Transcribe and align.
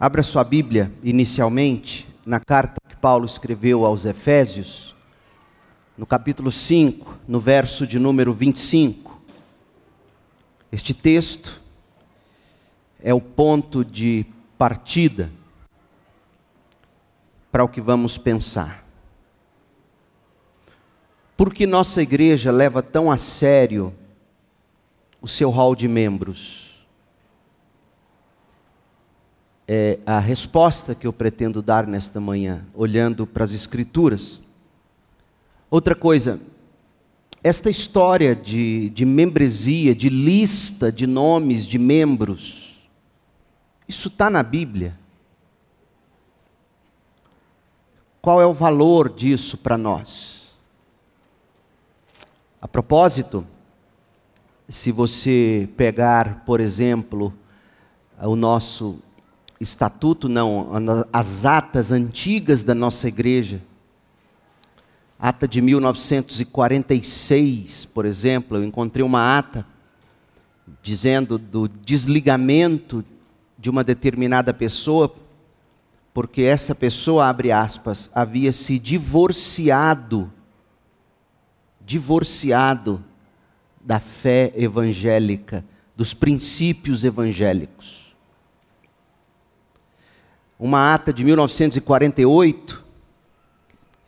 Abra 0.00 0.22
sua 0.22 0.44
Bíblia, 0.44 0.92
inicialmente, 1.02 2.06
na 2.24 2.38
carta 2.38 2.80
que 2.88 2.94
Paulo 2.94 3.26
escreveu 3.26 3.84
aos 3.84 4.04
Efésios, 4.04 4.94
no 5.96 6.06
capítulo 6.06 6.52
5, 6.52 7.18
no 7.26 7.40
verso 7.40 7.84
de 7.84 7.98
número 7.98 8.32
25. 8.32 9.20
Este 10.70 10.94
texto 10.94 11.60
é 13.02 13.12
o 13.12 13.20
ponto 13.20 13.84
de 13.84 14.24
partida 14.56 15.32
para 17.50 17.64
o 17.64 17.68
que 17.68 17.80
vamos 17.80 18.16
pensar. 18.16 18.84
Por 21.36 21.52
que 21.52 21.66
nossa 21.66 22.00
igreja 22.00 22.52
leva 22.52 22.84
tão 22.84 23.10
a 23.10 23.16
sério 23.16 23.92
o 25.20 25.26
seu 25.26 25.50
hall 25.50 25.74
de 25.74 25.88
membros? 25.88 26.67
É 29.70 29.98
a 30.06 30.18
resposta 30.18 30.94
que 30.94 31.06
eu 31.06 31.12
pretendo 31.12 31.60
dar 31.60 31.86
nesta 31.86 32.18
manhã, 32.18 32.64
olhando 32.72 33.26
para 33.26 33.44
as 33.44 33.52
Escrituras. 33.52 34.40
Outra 35.70 35.94
coisa, 35.94 36.40
esta 37.44 37.68
história 37.68 38.34
de, 38.34 38.88
de 38.88 39.04
membresia, 39.04 39.94
de 39.94 40.08
lista 40.08 40.90
de 40.90 41.06
nomes 41.06 41.66
de 41.66 41.78
membros, 41.78 42.88
isso 43.86 44.08
está 44.08 44.30
na 44.30 44.42
Bíblia. 44.42 44.98
Qual 48.22 48.40
é 48.40 48.46
o 48.46 48.54
valor 48.54 49.10
disso 49.10 49.58
para 49.58 49.76
nós? 49.76 50.50
A 52.60 52.66
propósito, 52.66 53.46
se 54.66 54.90
você 54.90 55.68
pegar, 55.76 56.42
por 56.46 56.58
exemplo, 56.58 57.32
o 58.20 58.34
nosso 58.34 59.00
estatuto, 59.60 60.28
não, 60.28 60.68
as 61.12 61.44
atas 61.44 61.90
antigas 61.90 62.62
da 62.62 62.72
nossa 62.74 63.08
igreja. 63.08 63.60
Ata 65.18 65.48
de 65.48 65.60
1946, 65.60 67.84
por 67.86 68.06
exemplo, 68.06 68.56
eu 68.56 68.62
encontrei 68.64 69.04
uma 69.04 69.36
ata 69.36 69.66
dizendo 70.80 71.36
do 71.38 71.66
desligamento 71.66 73.04
de 73.58 73.68
uma 73.68 73.82
determinada 73.82 74.54
pessoa, 74.54 75.12
porque 76.14 76.42
essa 76.42 76.72
pessoa, 76.74 77.26
abre 77.26 77.50
aspas, 77.50 78.08
havia 78.14 78.52
se 78.52 78.78
divorciado, 78.78 80.32
divorciado 81.80 83.02
da 83.80 83.98
fé 83.98 84.52
evangélica, 84.54 85.64
dos 85.96 86.14
princípios 86.14 87.02
evangélicos 87.02 87.97
uma 90.58 90.92
ata 90.92 91.12
de 91.12 91.24
1948, 91.24 92.84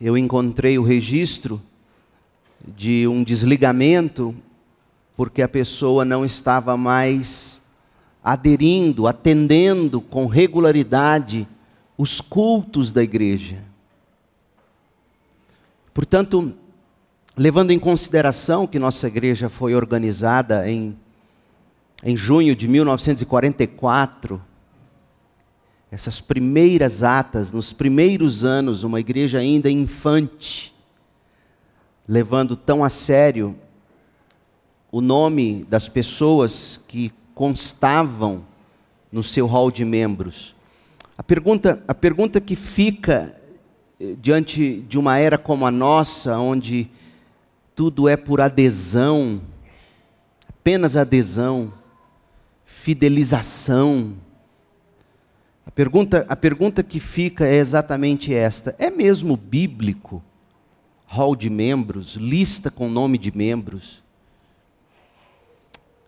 eu 0.00 0.18
encontrei 0.18 0.78
o 0.78 0.82
registro 0.82 1.62
de 2.66 3.06
um 3.06 3.22
desligamento 3.22 4.34
porque 5.16 5.42
a 5.42 5.48
pessoa 5.48 6.04
não 6.04 6.24
estava 6.24 6.76
mais 6.76 7.60
aderindo, 8.24 9.06
atendendo 9.06 10.00
com 10.00 10.26
regularidade 10.26 11.46
os 11.96 12.20
cultos 12.20 12.90
da 12.90 13.02
igreja. 13.02 13.62
Portanto, 15.92 16.54
levando 17.36 17.70
em 17.70 17.78
consideração 17.78 18.66
que 18.66 18.78
nossa 18.78 19.06
igreja 19.06 19.48
foi 19.48 19.74
organizada 19.74 20.68
em, 20.68 20.96
em 22.02 22.16
junho 22.16 22.56
de 22.56 22.66
1944, 22.66 24.40
essas 25.90 26.20
primeiras 26.20 27.02
atas, 27.02 27.50
nos 27.50 27.72
primeiros 27.72 28.44
anos, 28.44 28.84
uma 28.84 29.00
igreja 29.00 29.38
ainda 29.38 29.68
infante, 29.68 30.72
levando 32.06 32.54
tão 32.54 32.84
a 32.84 32.88
sério 32.88 33.56
o 34.92 35.00
nome 35.00 35.64
das 35.68 35.88
pessoas 35.88 36.82
que 36.86 37.12
constavam 37.34 38.44
no 39.10 39.22
seu 39.22 39.46
hall 39.46 39.70
de 39.70 39.84
membros. 39.84 40.54
A 41.18 41.22
pergunta, 41.22 41.82
a 41.88 41.94
pergunta 41.94 42.40
que 42.40 42.54
fica 42.54 43.36
eh, 43.98 44.14
diante 44.20 44.80
de 44.82 44.98
uma 44.98 45.18
era 45.18 45.36
como 45.36 45.66
a 45.66 45.70
nossa, 45.70 46.38
onde 46.38 46.88
tudo 47.74 48.08
é 48.08 48.16
por 48.16 48.40
adesão, 48.40 49.40
apenas 50.48 50.96
adesão, 50.96 51.72
fidelização, 52.64 54.14
a 55.66 55.70
pergunta, 55.70 56.26
a 56.28 56.36
pergunta 56.36 56.82
que 56.82 56.98
fica 56.98 57.46
é 57.46 57.56
exatamente 57.56 58.34
esta: 58.34 58.74
é 58.78 58.90
mesmo 58.90 59.36
bíblico 59.36 60.22
hall 61.06 61.34
de 61.34 61.50
membros, 61.50 62.14
lista 62.14 62.70
com 62.70 62.88
nome 62.88 63.18
de 63.18 63.36
membros? 63.36 64.02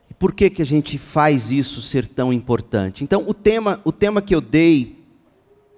E 0.09 0.15
por 0.15 0.33
que, 0.33 0.49
que 0.49 0.63
a 0.63 0.67
gente 0.67 0.97
faz 0.97 1.51
isso 1.51 1.83
ser 1.83 2.07
tão 2.07 2.33
importante? 2.33 3.03
Então, 3.03 3.25
o 3.27 3.35
tema, 3.35 3.81
o 3.85 3.91
tema 3.91 4.23
que 4.23 4.35
eu 4.35 4.41
dei 4.41 4.97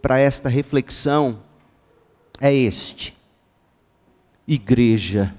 para 0.02 0.18
esta 0.18 0.48
reflexão 0.48 1.41
é 2.41 2.52
este: 2.52 3.16
igreja. 4.46 5.34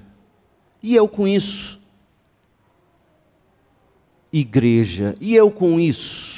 E 0.81 0.95
eu 0.95 1.07
com 1.07 1.27
isso? 1.27 1.79
Igreja. 4.31 5.15
E 5.19 5.35
eu 5.35 5.51
com 5.51 5.79
isso? 5.79 6.34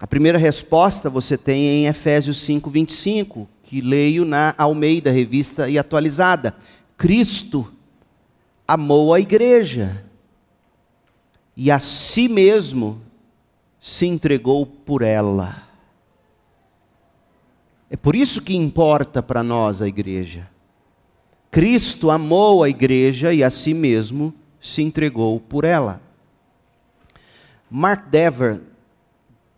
A 0.00 0.06
primeira 0.06 0.38
resposta 0.38 1.10
você 1.10 1.36
tem 1.36 1.64
em 1.64 1.86
Efésios 1.86 2.38
5, 2.38 2.70
25, 2.70 3.48
que 3.64 3.80
leio 3.80 4.24
na 4.24 4.54
Almeida, 4.56 5.10
revista 5.10 5.68
e 5.68 5.76
atualizada. 5.76 6.54
Cristo 6.96 7.70
amou 8.66 9.12
a 9.12 9.20
igreja 9.20 10.04
e 11.56 11.70
a 11.70 11.80
si 11.80 12.28
mesmo 12.28 13.02
se 13.80 14.06
entregou 14.06 14.64
por 14.64 15.02
ela. 15.02 15.64
É 17.90 17.96
por 17.96 18.14
isso 18.14 18.42
que 18.42 18.54
importa 18.54 19.22
para 19.22 19.42
nós 19.42 19.82
a 19.82 19.88
igreja. 19.88 20.48
Cristo 21.50 22.10
amou 22.10 22.62
a 22.62 22.68
igreja 22.68 23.32
e 23.32 23.42
a 23.42 23.50
si 23.50 23.74
mesmo 23.74 24.34
se 24.60 24.82
entregou 24.82 25.40
por 25.40 25.64
ela. 25.64 26.00
Mark 27.70 28.08
Dever, 28.08 28.60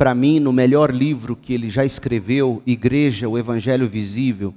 para 0.00 0.14
mim, 0.14 0.40
no 0.40 0.50
melhor 0.50 0.90
livro 0.90 1.36
que 1.36 1.52
ele 1.52 1.68
já 1.68 1.84
escreveu, 1.84 2.62
Igreja, 2.64 3.28
o 3.28 3.36
Evangelho 3.36 3.86
Visível, 3.86 4.54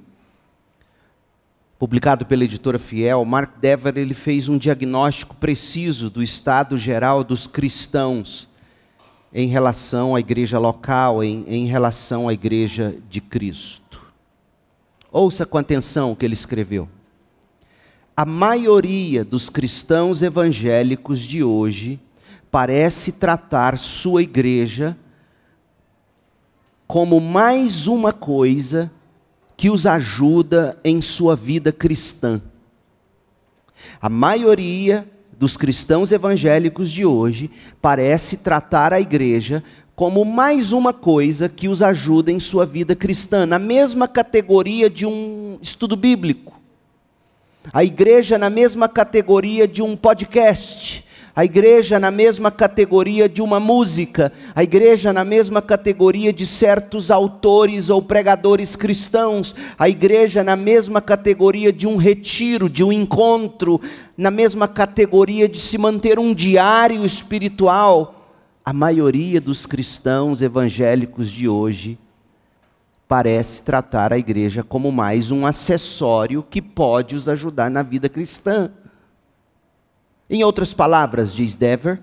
publicado 1.78 2.24
pela 2.24 2.44
editora 2.44 2.78
Fiel, 2.78 3.22
Mark 3.26 3.58
Dever 3.60 3.98
ele 3.98 4.14
fez 4.14 4.48
um 4.48 4.56
diagnóstico 4.56 5.36
preciso 5.36 6.08
do 6.08 6.22
estado 6.22 6.78
geral 6.78 7.22
dos 7.22 7.46
cristãos 7.46 8.48
em 9.34 9.46
relação 9.46 10.16
à 10.16 10.20
igreja 10.20 10.58
local, 10.58 11.22
em, 11.22 11.44
em 11.46 11.66
relação 11.66 12.26
à 12.26 12.32
igreja 12.32 12.96
de 13.10 13.20
Cristo. 13.20 14.00
Ouça 15.12 15.44
com 15.44 15.58
atenção 15.58 16.12
o 16.12 16.16
que 16.16 16.24
ele 16.24 16.32
escreveu. 16.32 16.88
A 18.16 18.24
maioria 18.24 19.22
dos 19.22 19.50
cristãos 19.50 20.22
evangélicos 20.22 21.20
de 21.20 21.44
hoje 21.44 22.00
parece 22.50 23.12
tratar 23.12 23.76
sua 23.76 24.22
igreja 24.22 24.96
como 26.94 27.18
mais 27.18 27.88
uma 27.88 28.12
coisa 28.12 28.88
que 29.56 29.68
os 29.68 29.84
ajuda 29.84 30.78
em 30.84 31.00
sua 31.02 31.34
vida 31.34 31.72
cristã. 31.72 32.40
A 34.00 34.08
maioria 34.08 35.04
dos 35.36 35.56
cristãos 35.56 36.12
evangélicos 36.12 36.88
de 36.92 37.04
hoje 37.04 37.50
parece 37.82 38.36
tratar 38.36 38.92
a 38.92 39.00
igreja 39.00 39.60
como 39.96 40.24
mais 40.24 40.70
uma 40.70 40.92
coisa 40.92 41.48
que 41.48 41.66
os 41.66 41.82
ajuda 41.82 42.30
em 42.30 42.38
sua 42.38 42.64
vida 42.64 42.94
cristã, 42.94 43.44
na 43.44 43.58
mesma 43.58 44.06
categoria 44.06 44.88
de 44.88 45.04
um 45.04 45.58
estudo 45.60 45.96
bíblico. 45.96 46.60
A 47.72 47.82
igreja 47.82 48.38
na 48.38 48.48
mesma 48.48 48.88
categoria 48.88 49.66
de 49.66 49.82
um 49.82 49.96
podcast 49.96 51.03
a 51.36 51.44
igreja 51.44 51.98
na 51.98 52.12
mesma 52.12 52.50
categoria 52.50 53.28
de 53.28 53.42
uma 53.42 53.58
música, 53.58 54.32
a 54.54 54.62
igreja 54.62 55.12
na 55.12 55.24
mesma 55.24 55.60
categoria 55.60 56.32
de 56.32 56.46
certos 56.46 57.10
autores 57.10 57.90
ou 57.90 58.00
pregadores 58.00 58.76
cristãos, 58.76 59.54
a 59.76 59.88
igreja 59.88 60.44
na 60.44 60.54
mesma 60.54 61.02
categoria 61.02 61.72
de 61.72 61.88
um 61.88 61.96
retiro, 61.96 62.70
de 62.70 62.84
um 62.84 62.92
encontro, 62.92 63.80
na 64.16 64.30
mesma 64.30 64.68
categoria 64.68 65.48
de 65.48 65.58
se 65.58 65.76
manter 65.76 66.20
um 66.20 66.32
diário 66.32 67.04
espiritual. 67.04 68.28
A 68.64 68.72
maioria 68.72 69.40
dos 69.40 69.66
cristãos 69.66 70.40
evangélicos 70.40 71.30
de 71.30 71.48
hoje 71.48 71.98
parece 73.08 73.62
tratar 73.64 74.12
a 74.12 74.18
igreja 74.18 74.62
como 74.62 74.92
mais 74.92 75.32
um 75.32 75.44
acessório 75.44 76.46
que 76.48 76.62
pode 76.62 77.16
os 77.16 77.28
ajudar 77.28 77.70
na 77.70 77.82
vida 77.82 78.08
cristã. 78.08 78.70
Em 80.28 80.42
outras 80.42 80.72
palavras, 80.72 81.34
diz 81.34 81.54
Dever, 81.54 82.02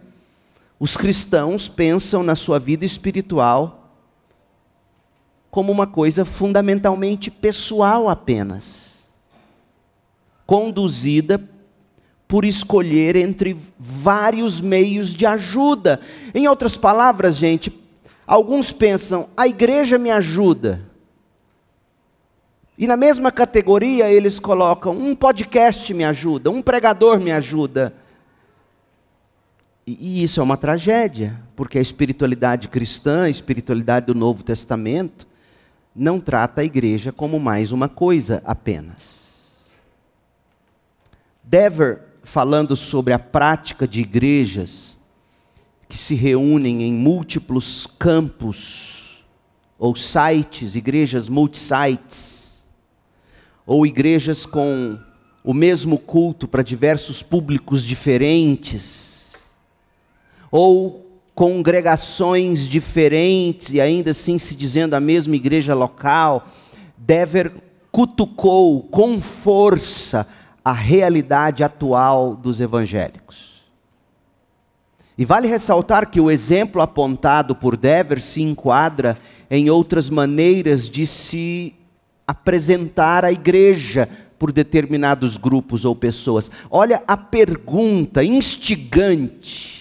os 0.79 0.95
cristãos 0.95 1.67
pensam 1.67 2.23
na 2.23 2.35
sua 2.35 2.59
vida 2.59 2.85
espiritual 2.85 3.81
como 5.49 5.71
uma 5.71 5.85
coisa 5.85 6.23
fundamentalmente 6.23 7.29
pessoal 7.29 8.07
apenas, 8.07 8.99
conduzida 10.45 11.41
por 12.27 12.45
escolher 12.45 13.17
entre 13.17 13.57
vários 13.77 14.61
meios 14.61 15.13
de 15.13 15.25
ajuda. 15.25 15.99
Em 16.33 16.47
outras 16.47 16.77
palavras, 16.77 17.35
gente, 17.35 17.77
alguns 18.25 18.71
pensam, 18.71 19.27
a 19.35 19.47
igreja 19.47 19.97
me 19.97 20.09
ajuda. 20.09 20.81
E 22.77 22.87
na 22.87 22.95
mesma 22.95 23.31
categoria 23.31 24.09
eles 24.09 24.39
colocam, 24.39 24.97
um 24.97 25.13
podcast 25.13 25.93
me 25.93 26.05
ajuda, 26.05 26.49
um 26.49 26.61
pregador 26.61 27.19
me 27.19 27.31
ajuda. 27.31 27.93
E, 29.85 30.23
isso 30.23 30.39
é 30.39 30.43
uma 30.43 30.57
tragédia, 30.57 31.39
porque 31.55 31.77
a 31.77 31.81
espiritualidade 31.81 32.67
cristã, 32.67 33.23
a 33.23 33.29
espiritualidade 33.29 34.05
do 34.05 34.15
Novo 34.15 34.43
Testamento, 34.43 35.27
não 35.95 36.19
trata 36.19 36.61
a 36.61 36.63
igreja 36.63 37.11
como 37.11 37.39
mais 37.39 37.71
uma 37.71 37.89
coisa 37.89 38.41
apenas. 38.45 39.19
Dever, 41.43 42.01
falando 42.23 42.75
sobre 42.75 43.13
a 43.13 43.19
prática 43.19 43.87
de 43.87 44.01
igrejas 44.01 44.95
que 45.89 45.97
se 45.97 46.15
reúnem 46.15 46.83
em 46.83 46.93
múltiplos 46.93 47.85
campos 47.85 49.25
ou 49.77 49.95
sites, 49.95 50.75
igrejas 50.75 51.27
multisites, 51.27 52.63
ou 53.65 53.85
igrejas 53.85 54.45
com 54.45 54.97
o 55.43 55.53
mesmo 55.53 55.97
culto 55.97 56.47
para 56.47 56.61
diversos 56.61 57.23
públicos 57.23 57.83
diferentes, 57.83 59.10
ou 60.51 61.09
congregações 61.33 62.67
diferentes 62.67 63.71
e 63.71 63.79
ainda 63.79 64.11
assim 64.11 64.37
se 64.37 64.55
dizendo 64.55 64.93
a 64.93 64.99
mesma 64.99 65.35
igreja 65.35 65.73
local, 65.73 66.47
Dever 66.97 67.51
cutucou 67.91 68.83
com 68.83 69.19
força 69.21 70.27
a 70.63 70.71
realidade 70.71 71.63
atual 71.63 72.35
dos 72.35 72.61
evangélicos. 72.61 73.51
E 75.17 75.25
vale 75.25 75.47
ressaltar 75.47 76.09
que 76.09 76.19
o 76.19 76.29
exemplo 76.29 76.81
apontado 76.81 77.55
por 77.55 77.75
Dever 77.75 78.21
se 78.21 78.41
enquadra 78.41 79.17
em 79.49 79.69
outras 79.69 80.09
maneiras 80.09 80.89
de 80.89 81.05
se 81.05 81.75
apresentar 82.25 83.25
à 83.25 83.31
igreja 83.31 84.07
por 84.37 84.51
determinados 84.51 85.37
grupos 85.37 85.85
ou 85.85 85.95
pessoas. 85.95 86.49
Olha 86.69 87.03
a 87.07 87.17
pergunta 87.17 88.23
instigante 88.23 89.80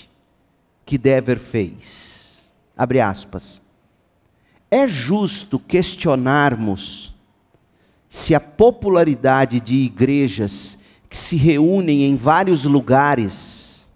que 0.91 0.99
Dever 0.99 1.39
fez. 1.39 2.51
Abre 2.77 3.01
aspas. 3.01 3.63
É 4.69 4.89
justo 4.89 5.57
questionarmos 5.57 7.15
se 8.09 8.35
a 8.35 8.41
popularidade 8.41 9.61
de 9.61 9.77
igrejas 9.77 10.81
que 11.09 11.17
se 11.17 11.37
reúnem 11.37 12.03
em 12.03 12.17
vários 12.17 12.65
lugares, 12.65 13.89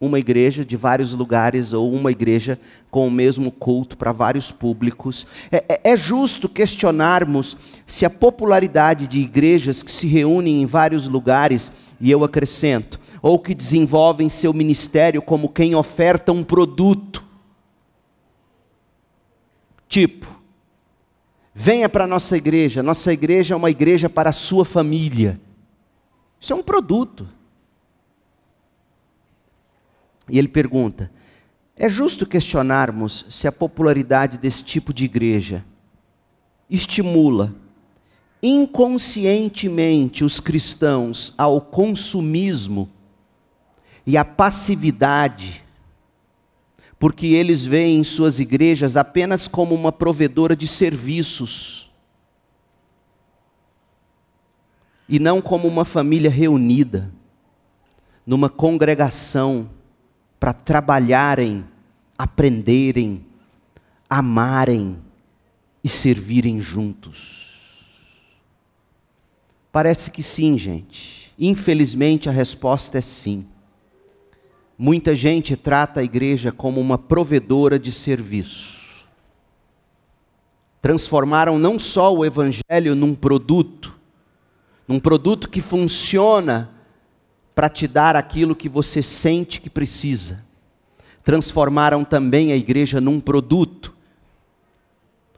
uma 0.00 0.18
igreja 0.18 0.64
de 0.64 0.78
vários 0.78 1.12
lugares 1.12 1.74
ou 1.74 1.92
uma 1.92 2.10
igreja 2.10 2.58
com 2.90 3.06
o 3.06 3.10
mesmo 3.10 3.52
culto 3.52 3.98
para 3.98 4.12
vários 4.12 4.50
públicos, 4.50 5.26
é, 5.52 5.62
é, 5.68 5.92
é 5.92 5.94
justo 5.94 6.48
questionarmos 6.48 7.54
se 7.86 8.06
a 8.06 8.10
popularidade 8.10 9.06
de 9.06 9.20
igrejas 9.20 9.82
que 9.82 9.90
se 9.90 10.06
reúnem 10.06 10.62
em 10.62 10.66
vários 10.66 11.06
lugares, 11.06 11.70
e 12.00 12.10
eu 12.10 12.24
acrescento, 12.24 12.98
ou 13.22 13.38
que 13.38 13.54
desenvolvem 13.54 14.28
seu 14.28 14.52
ministério 14.52 15.20
como 15.20 15.48
quem 15.48 15.74
oferta 15.74 16.32
um 16.32 16.42
produto. 16.42 17.24
Tipo, 19.88 20.26
venha 21.54 21.88
para 21.88 22.04
a 22.04 22.06
nossa 22.06 22.36
igreja, 22.36 22.82
nossa 22.82 23.12
igreja 23.12 23.54
é 23.54 23.56
uma 23.56 23.70
igreja 23.70 24.08
para 24.08 24.30
a 24.30 24.32
sua 24.32 24.64
família. 24.64 25.40
Isso 26.40 26.52
é 26.52 26.56
um 26.56 26.62
produto. 26.62 27.28
E 30.28 30.38
ele 30.38 30.48
pergunta: 30.48 31.10
é 31.76 31.88
justo 31.88 32.26
questionarmos 32.26 33.26
se 33.28 33.46
a 33.46 33.52
popularidade 33.52 34.38
desse 34.38 34.64
tipo 34.64 34.94
de 34.94 35.04
igreja 35.04 35.64
estimula 36.68 37.54
inconscientemente 38.42 40.24
os 40.24 40.40
cristãos 40.40 41.34
ao 41.36 41.60
consumismo 41.60 42.88
e 44.06 44.16
a 44.16 44.24
passividade, 44.24 45.64
porque 46.98 47.28
eles 47.28 47.64
veem 47.64 48.04
suas 48.04 48.40
igrejas 48.40 48.96
apenas 48.96 49.48
como 49.48 49.74
uma 49.74 49.92
provedora 49.92 50.54
de 50.54 50.66
serviços 50.66 51.90
e 55.08 55.18
não 55.18 55.42
como 55.42 55.66
uma 55.66 55.84
família 55.84 56.30
reunida 56.30 57.10
numa 58.24 58.48
congregação 58.48 59.68
para 60.38 60.52
trabalharem, 60.52 61.64
aprenderem, 62.16 63.26
amarem 64.08 64.98
e 65.82 65.88
servirem 65.88 66.60
juntos. 66.60 67.50
Parece 69.72 70.10
que 70.10 70.22
sim, 70.22 70.56
gente. 70.56 71.32
Infelizmente 71.36 72.28
a 72.28 72.32
resposta 72.32 72.98
é 72.98 73.00
sim. 73.00 73.46
Muita 74.82 75.14
gente 75.14 75.56
trata 75.56 76.00
a 76.00 76.02
igreja 76.02 76.50
como 76.50 76.80
uma 76.80 76.96
provedora 76.96 77.78
de 77.78 77.92
serviço. 77.92 79.04
Transformaram 80.80 81.58
não 81.58 81.78
só 81.78 82.14
o 82.14 82.24
evangelho 82.24 82.94
num 82.94 83.14
produto, 83.14 83.94
num 84.88 84.98
produto 84.98 85.50
que 85.50 85.60
funciona 85.60 86.70
para 87.54 87.68
te 87.68 87.86
dar 87.86 88.16
aquilo 88.16 88.56
que 88.56 88.70
você 88.70 89.02
sente 89.02 89.60
que 89.60 89.68
precisa. 89.68 90.42
Transformaram 91.22 92.02
também 92.02 92.50
a 92.50 92.56
igreja 92.56 93.02
num 93.02 93.20
produto 93.20 93.94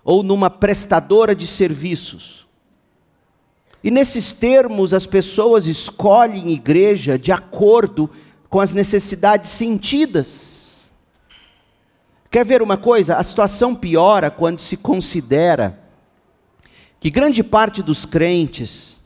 ou 0.04 0.22
numa 0.22 0.50
prestadora 0.50 1.34
de 1.34 1.48
serviços. 1.48 2.46
E 3.82 3.90
nesses 3.90 4.32
termos 4.32 4.94
as 4.94 5.04
pessoas 5.04 5.66
escolhem 5.66 6.52
igreja 6.52 7.18
de 7.18 7.32
acordo 7.32 8.06
com 8.06 8.31
as 8.60 8.72
necessidades 8.72 9.50
sentidas. 9.50 10.90
Quer 12.30 12.44
ver 12.44 12.62
uma 12.62 12.76
coisa? 12.76 13.16
A 13.16 13.22
situação 13.22 13.74
piora 13.74 14.30
quando 14.30 14.58
se 14.58 14.76
considera 14.76 15.78
que 16.98 17.10
grande 17.10 17.42
parte 17.42 17.82
dos 17.82 18.06
crentes, 18.06 19.00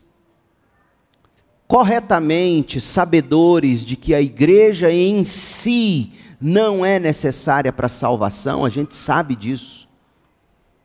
corretamente 1.67 2.79
sabedores 2.79 3.83
de 3.83 3.95
que 3.95 4.13
a 4.13 4.21
igreja 4.21 4.91
em 4.91 5.23
si 5.23 6.13
não 6.39 6.85
é 6.85 6.99
necessária 6.99 7.73
para 7.73 7.87
a 7.87 7.89
salvação, 7.89 8.63
a 8.63 8.69
gente 8.69 8.95
sabe 8.95 9.35
disso. 9.35 9.87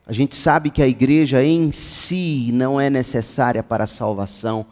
A 0.05 0.11
gente 0.11 0.35
sabe 0.35 0.69
que 0.69 0.81
a 0.81 0.87
igreja 0.87 1.43
em 1.43 1.71
si 1.71 2.49
não 2.51 2.79
é 2.79 2.89
necessária 2.89 3.63
para 3.63 3.85
a 3.85 3.87
salvação 3.87 4.65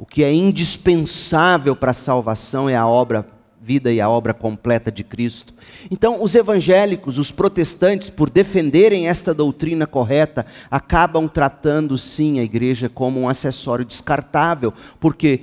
o 0.00 0.06
que 0.06 0.24
é 0.24 0.32
indispensável 0.32 1.76
para 1.76 1.90
a 1.90 1.94
salvação 1.94 2.70
é 2.70 2.74
a 2.74 2.86
obra, 2.86 3.26
vida 3.60 3.92
e 3.92 4.00
a 4.00 4.08
obra 4.08 4.32
completa 4.32 4.90
de 4.90 5.04
Cristo. 5.04 5.52
Então, 5.90 6.22
os 6.22 6.34
evangélicos, 6.34 7.18
os 7.18 7.30
protestantes, 7.30 8.08
por 8.08 8.30
defenderem 8.30 9.08
esta 9.08 9.34
doutrina 9.34 9.86
correta, 9.86 10.46
acabam 10.70 11.28
tratando 11.28 11.98
sim 11.98 12.40
a 12.40 12.42
igreja 12.42 12.88
como 12.88 13.20
um 13.20 13.28
acessório 13.28 13.84
descartável, 13.84 14.72
porque 14.98 15.42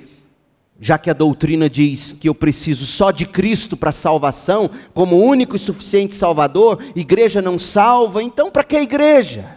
já 0.80 0.98
que 0.98 1.08
a 1.08 1.14
doutrina 1.14 1.70
diz 1.70 2.10
que 2.10 2.28
eu 2.28 2.34
preciso 2.34 2.84
só 2.84 3.12
de 3.12 3.26
Cristo 3.26 3.76
para 3.76 3.92
salvação, 3.92 4.68
como 4.92 5.24
único 5.24 5.54
e 5.54 5.58
suficiente 5.58 6.16
Salvador, 6.16 6.82
igreja 6.96 7.40
não 7.40 7.60
salva, 7.60 8.24
então 8.24 8.50
para 8.50 8.64
que 8.64 8.76
a 8.76 8.82
igreja? 8.82 9.56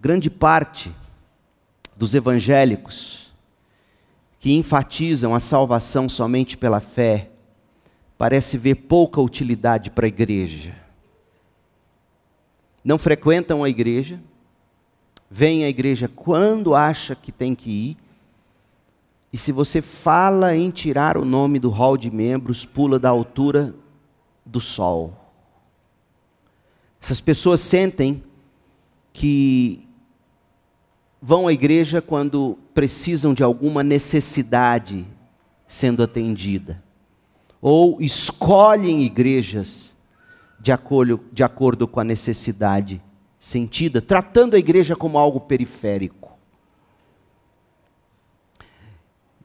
Grande 0.00 0.28
parte 0.28 0.90
dos 1.96 2.14
evangélicos 2.14 3.32
que 4.40 4.52
enfatizam 4.52 5.34
a 5.34 5.40
salvação 5.40 6.08
somente 6.08 6.56
pela 6.56 6.80
fé, 6.80 7.30
parece 8.18 8.58
ver 8.58 8.74
pouca 8.74 9.20
utilidade 9.20 9.90
para 9.90 10.04
a 10.04 10.08
igreja. 10.08 10.74
Não 12.84 12.98
frequentam 12.98 13.64
a 13.64 13.68
igreja, 13.70 14.20
vêm 15.30 15.64
à 15.64 15.68
igreja 15.68 16.08
quando 16.08 16.74
acha 16.74 17.14
que 17.14 17.32
tem 17.32 17.54
que 17.54 17.70
ir, 17.70 17.96
e 19.32 19.36
se 19.36 19.50
você 19.50 19.80
fala 19.80 20.54
em 20.54 20.70
tirar 20.70 21.16
o 21.16 21.24
nome 21.24 21.58
do 21.58 21.70
hall 21.70 21.96
de 21.96 22.10
membros, 22.10 22.64
pula 22.64 22.98
da 22.98 23.08
altura 23.08 23.74
do 24.44 24.60
sol. 24.60 25.18
Essas 27.00 27.20
pessoas 27.20 27.60
sentem 27.60 28.22
que 29.12 29.83
vão 31.26 31.48
à 31.48 31.54
igreja 31.54 32.02
quando 32.02 32.58
precisam 32.74 33.32
de 33.32 33.42
alguma 33.42 33.82
necessidade 33.82 35.06
sendo 35.66 36.02
atendida, 36.02 36.82
ou 37.62 37.96
escolhem 37.98 39.00
igrejas 39.00 39.96
de 40.60 40.70
acordo, 40.70 41.24
de 41.32 41.42
acordo 41.42 41.88
com 41.88 41.98
a 41.98 42.04
necessidade 42.04 43.00
sentida, 43.38 44.02
tratando 44.02 44.54
a 44.54 44.58
igreja 44.58 44.94
como 44.94 45.16
algo 45.16 45.40
periférico. 45.40 46.34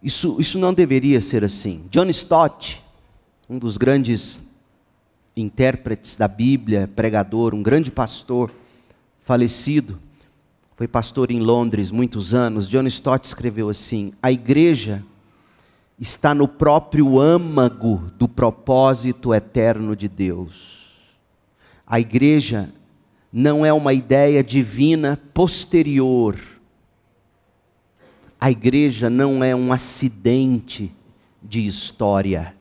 Isso, 0.04 0.36
isso 0.38 0.60
não 0.60 0.74
deveria 0.74 1.22
ser 1.22 1.46
assim. 1.46 1.86
John 1.90 2.10
Stott, 2.10 2.84
um 3.50 3.58
dos 3.58 3.78
grandes 3.78 4.42
intérpretes 5.34 6.18
da 6.18 6.28
Bíblia, 6.28 6.90
pregador, 6.94 7.56
um 7.56 7.64
grande 7.64 7.90
pastor, 7.90 8.54
falecido, 9.22 9.98
foi 10.80 10.88
pastor 10.88 11.30
em 11.30 11.42
Londres 11.42 11.92
muitos 11.92 12.34
anos. 12.34 12.66
John 12.66 12.88
Stott 12.88 13.28
escreveu 13.28 13.68
assim: 13.68 14.14
A 14.24 14.32
igreja 14.32 15.04
está 16.00 16.34
no 16.34 16.48
próprio 16.48 17.20
âmago 17.20 18.10
do 18.18 18.30
propósito 18.30 19.34
eterno 19.34 19.94
de 19.94 20.08
Deus. 20.08 20.88
A 21.86 22.00
igreja 22.00 22.74
não 23.30 23.66
é 23.66 23.74
uma 23.74 23.94
ideia 23.94 24.42
divina 24.42 25.20
posterior. 25.34 26.40
A 28.40 28.50
igreja 28.50 29.10
não 29.10 29.44
é 29.44 29.54
um 29.54 29.74
acidente 29.74 30.96
de 31.44 31.68
história. 31.68 32.56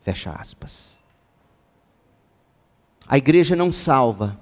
Fecha 0.00 0.30
aspas. 0.30 0.96
A 3.08 3.18
igreja 3.18 3.56
não 3.56 3.72
salva, 3.72 4.38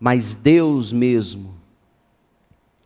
mas 0.00 0.34
Deus 0.34 0.90
mesmo 0.90 1.53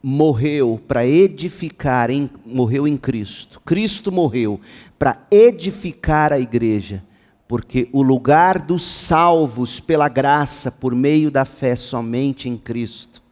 morreu 0.02 0.80
para 0.86 1.06
edificar, 1.06 2.10
em, 2.10 2.30
morreu 2.44 2.86
em 2.86 2.96
Cristo. 2.96 3.60
Cristo 3.60 4.12
morreu 4.12 4.60
para 4.98 5.26
edificar 5.30 6.32
a 6.32 6.38
igreja, 6.38 7.02
porque 7.46 7.88
o 7.92 8.02
lugar 8.02 8.60
dos 8.60 8.82
salvos 8.82 9.80
pela 9.80 10.08
graça, 10.08 10.70
por 10.70 10.94
meio 10.94 11.30
da 11.30 11.44
fé 11.44 11.74
somente 11.74 12.48
em 12.48 12.56
Cristo, 12.56 13.22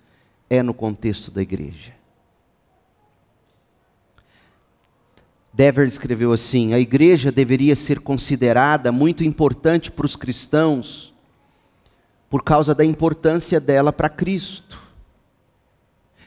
é 0.48 0.62
no 0.62 0.74
contexto 0.74 1.30
da 1.30 1.42
igreja. 1.42 1.94
Dever 5.52 5.86
escreveu 5.86 6.32
assim: 6.32 6.74
a 6.74 6.78
igreja 6.78 7.32
deveria 7.32 7.74
ser 7.74 8.00
considerada 8.00 8.92
muito 8.92 9.24
importante 9.24 9.90
para 9.90 10.04
os 10.04 10.14
cristãos, 10.14 11.14
por 12.28 12.42
causa 12.42 12.74
da 12.74 12.84
importância 12.84 13.58
dela 13.58 13.92
para 13.92 14.08
Cristo. 14.08 14.85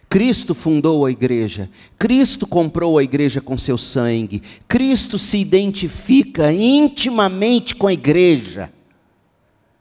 Cristo 0.10 0.56
fundou 0.56 1.06
a 1.06 1.12
igreja, 1.12 1.70
Cristo 1.98 2.48
comprou 2.48 2.98
a 2.98 3.04
igreja 3.04 3.40
com 3.40 3.56
seu 3.60 3.78
sangue, 3.78 4.42
Cristo 4.68 5.20
se 5.20 5.38
identifica 5.38 6.52
intimamente 6.52 7.76
com 7.76 7.86
a 7.86 7.94
igreja. 7.94 8.74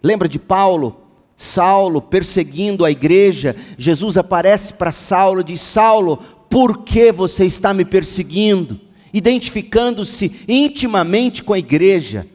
Lembra 0.02 0.28
de 0.28 0.38
Paulo? 0.38 1.00
Saulo 1.34 2.02
perseguindo 2.02 2.84
a 2.84 2.90
igreja, 2.90 3.56
Jesus 3.78 4.18
aparece 4.18 4.74
para 4.74 4.92
Saulo 4.92 5.40
e 5.40 5.44
diz: 5.44 5.62
Saulo, 5.62 6.18
por 6.50 6.84
que 6.84 7.10
você 7.10 7.46
está 7.46 7.72
me 7.72 7.84
perseguindo? 7.84 8.78
Identificando-se 9.14 10.40
intimamente 10.46 11.42
com 11.42 11.54
a 11.54 11.58
igreja. 11.58 12.26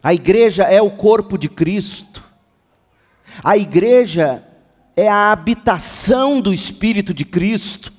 A 0.00 0.14
igreja 0.14 0.64
é 0.64 0.80
o 0.80 0.90
corpo 0.90 1.36
de 1.36 1.48
Cristo. 1.48 2.22
A 3.42 3.56
igreja 3.56 4.44
é 4.96 5.08
a 5.08 5.32
habitação 5.32 6.40
do 6.40 6.52
Espírito 6.52 7.14
de 7.14 7.24
Cristo. 7.24 7.92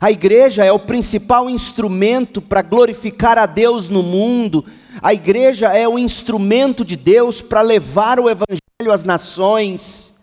A 0.00 0.10
igreja 0.10 0.64
é 0.64 0.72
o 0.72 0.78
principal 0.78 1.48
instrumento 1.48 2.42
para 2.42 2.62
glorificar 2.62 3.38
a 3.38 3.46
Deus 3.46 3.88
no 3.88 4.02
mundo. 4.02 4.64
A 5.00 5.14
igreja 5.14 5.72
é 5.72 5.88
o 5.88 5.98
instrumento 5.98 6.84
de 6.84 6.96
Deus 6.96 7.40
para 7.40 7.60
levar 7.60 8.18
o 8.18 8.28
Evangelho 8.28 8.92
às 8.92 9.04
nações 9.04 10.14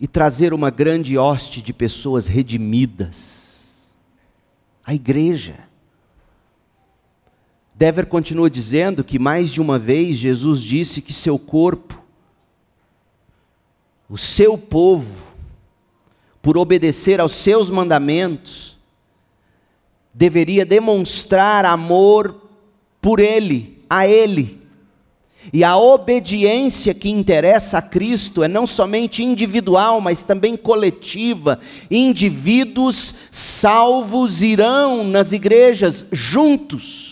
e 0.00 0.08
trazer 0.08 0.52
uma 0.52 0.68
grande 0.68 1.16
hoste 1.16 1.62
de 1.62 1.72
pessoas 1.72 2.26
redimidas. 2.26 3.92
A 4.84 4.92
igreja. 4.92 5.60
Dever 7.72 8.06
continua 8.06 8.50
dizendo 8.50 9.04
que 9.04 9.18
mais 9.18 9.52
de 9.52 9.60
uma 9.60 9.78
vez 9.78 10.16
Jesus 10.16 10.60
disse 10.60 11.00
que 11.00 11.12
seu 11.12 11.38
corpo 11.38 12.01
o 14.12 14.18
seu 14.18 14.58
povo, 14.58 15.22
por 16.42 16.58
obedecer 16.58 17.18
aos 17.18 17.32
seus 17.32 17.70
mandamentos, 17.70 18.76
deveria 20.12 20.66
demonstrar 20.66 21.64
amor 21.64 22.36
por 23.00 23.20
ele, 23.20 23.82
a 23.88 24.06
ele. 24.06 24.60
E 25.50 25.64
a 25.64 25.78
obediência 25.78 26.92
que 26.92 27.08
interessa 27.08 27.78
a 27.78 27.82
Cristo 27.82 28.42
é 28.42 28.48
não 28.48 28.66
somente 28.66 29.24
individual, 29.24 29.98
mas 29.98 30.22
também 30.22 30.58
coletiva. 30.58 31.58
Indivíduos 31.90 33.14
salvos 33.30 34.42
irão 34.42 35.04
nas 35.04 35.32
igrejas 35.32 36.04
juntos 36.12 37.11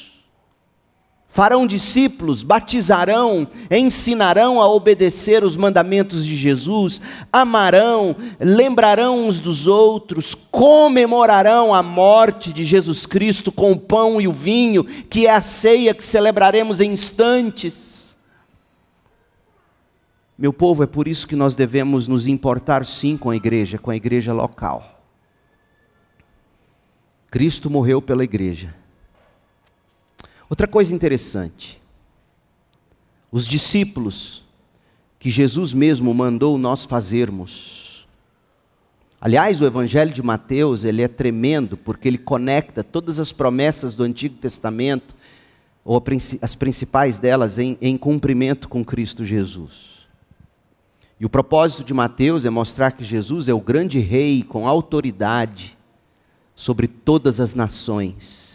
farão 1.31 1.65
discípulos, 1.65 2.43
batizarão, 2.43 3.47
ensinarão 3.71 4.61
a 4.61 4.69
obedecer 4.69 5.45
os 5.45 5.57
mandamentos 5.57 6.27
de 6.27 6.35
Jesus, 6.35 7.01
amarão, 7.33 8.17
lembrarão 8.41 9.29
uns 9.29 9.39
dos 9.39 9.69
outros, 9.69 10.35
comemorarão 10.35 11.73
a 11.73 11.85
morte 11.85 12.53
de 12.53 12.65
Jesus 12.65 13.07
Cristo 13.07 13.53
com 13.53 13.71
o 13.71 13.79
pão 13.79 14.21
e 14.21 14.27
o 14.27 14.33
vinho, 14.33 14.83
que 14.83 15.29
é 15.29 15.31
a 15.31 15.41
ceia 15.41 15.95
que 15.95 16.03
celebraremos 16.03 16.81
em 16.81 16.91
instantes. 16.91 18.17
Meu 20.37 20.53
povo, 20.53 20.83
é 20.83 20.87
por 20.87 21.07
isso 21.07 21.29
que 21.29 21.37
nós 21.37 21.55
devemos 21.55 22.09
nos 22.09 22.27
importar 22.27 22.85
sim 22.85 23.17
com 23.17 23.31
a 23.31 23.37
igreja, 23.37 23.79
com 23.79 23.93
a 23.93 23.97
igreja 23.97 24.33
local. 24.33 25.01
Cristo 27.31 27.71
morreu 27.71 28.03
pela 28.03 28.25
igreja. 28.25 28.80
Outra 30.51 30.67
coisa 30.67 30.93
interessante, 30.93 31.81
os 33.31 33.47
discípulos 33.47 34.43
que 35.17 35.31
Jesus 35.31 35.73
mesmo 35.73 36.13
mandou 36.13 36.59
nós 36.59 36.85
fazermos. 36.85 38.09
Aliás, 39.21 39.61
o 39.61 39.65
Evangelho 39.65 40.13
de 40.13 40.25
Mateus 40.25 40.85
ele 40.85 41.03
é 41.03 41.09
tremendo 41.09 41.77
porque 41.77 42.09
ele 42.09 42.19
conecta 42.19 42.83
todas 42.83 43.21
as 43.21 43.31
promessas 43.31 43.95
do 43.95 44.03
Antigo 44.03 44.39
Testamento 44.39 45.15
ou 45.85 46.03
as 46.43 46.55
principais 46.57 47.17
delas 47.17 47.57
em, 47.61 47.79
em 47.81 47.97
cumprimento 47.97 48.69
com 48.69 48.85
Cristo 48.85 49.25
Jesus. 49.25 50.01
E 51.21 51.25
o 51.25 51.31
propósito 51.31 51.85
de 51.85 51.95
Mateus 51.95 52.45
é 52.45 52.51
mostrar 52.51 52.91
que 52.91 53.05
Jesus 53.05 53.49
é 53.49 53.55
o 53.55 53.61
grande 53.61 54.01
rei 54.01 54.43
com 54.43 54.67
autoridade 54.67 55.79
sobre 56.57 56.89
todas 56.89 57.39
as 57.39 57.55
nações. 57.55 58.50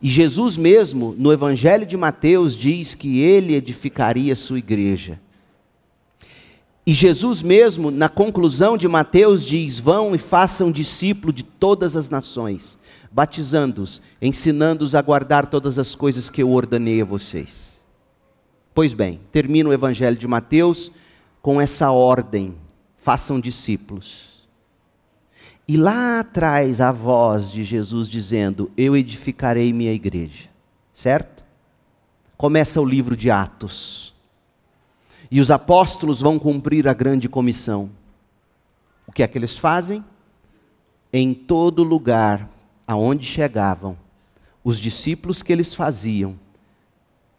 E 0.00 0.08
Jesus 0.08 0.56
mesmo, 0.56 1.14
no 1.16 1.32
Evangelho 1.32 1.86
de 1.86 1.96
Mateus, 1.96 2.54
diz 2.54 2.94
que 2.94 3.20
ele 3.20 3.54
edificaria 3.54 4.34
sua 4.34 4.58
igreja. 4.58 5.18
E 6.86 6.94
Jesus 6.94 7.42
mesmo, 7.42 7.90
na 7.90 8.08
conclusão 8.08 8.76
de 8.76 8.86
Mateus, 8.86 9.44
diz: 9.44 9.78
Vão 9.78 10.14
e 10.14 10.18
façam 10.18 10.70
discípulo 10.70 11.32
de 11.32 11.42
todas 11.42 11.96
as 11.96 12.08
nações, 12.08 12.78
batizando-os, 13.10 14.00
ensinando-os 14.22 14.94
a 14.94 15.02
guardar 15.02 15.46
todas 15.46 15.78
as 15.78 15.94
coisas 15.94 16.30
que 16.30 16.42
eu 16.42 16.52
ordenei 16.52 17.00
a 17.00 17.04
vocês. 17.04 17.76
Pois 18.72 18.92
bem, 18.92 19.20
termina 19.32 19.70
o 19.70 19.72
Evangelho 19.72 20.16
de 20.16 20.28
Mateus 20.28 20.92
com 21.42 21.60
essa 21.60 21.90
ordem: 21.90 22.54
façam 22.96 23.40
discípulos. 23.40 24.25
E 25.68 25.76
lá 25.76 26.20
atrás 26.20 26.80
a 26.80 26.92
voz 26.92 27.50
de 27.50 27.64
Jesus 27.64 28.08
dizendo: 28.08 28.70
Eu 28.76 28.96
edificarei 28.96 29.72
minha 29.72 29.92
igreja. 29.92 30.48
Certo? 30.94 31.44
Começa 32.36 32.80
o 32.80 32.84
livro 32.84 33.16
de 33.16 33.30
Atos. 33.30 34.14
E 35.30 35.40
os 35.40 35.50
apóstolos 35.50 36.20
vão 36.20 36.38
cumprir 36.38 36.86
a 36.86 36.94
grande 36.94 37.28
comissão. 37.28 37.90
O 39.06 39.12
que 39.12 39.22
é 39.22 39.28
que 39.28 39.36
eles 39.36 39.58
fazem? 39.58 40.04
Em 41.12 41.34
todo 41.34 41.82
lugar 41.82 42.48
aonde 42.86 43.24
chegavam, 43.24 43.98
os 44.62 44.78
discípulos 44.78 45.42
que 45.42 45.52
eles 45.52 45.74
faziam, 45.74 46.38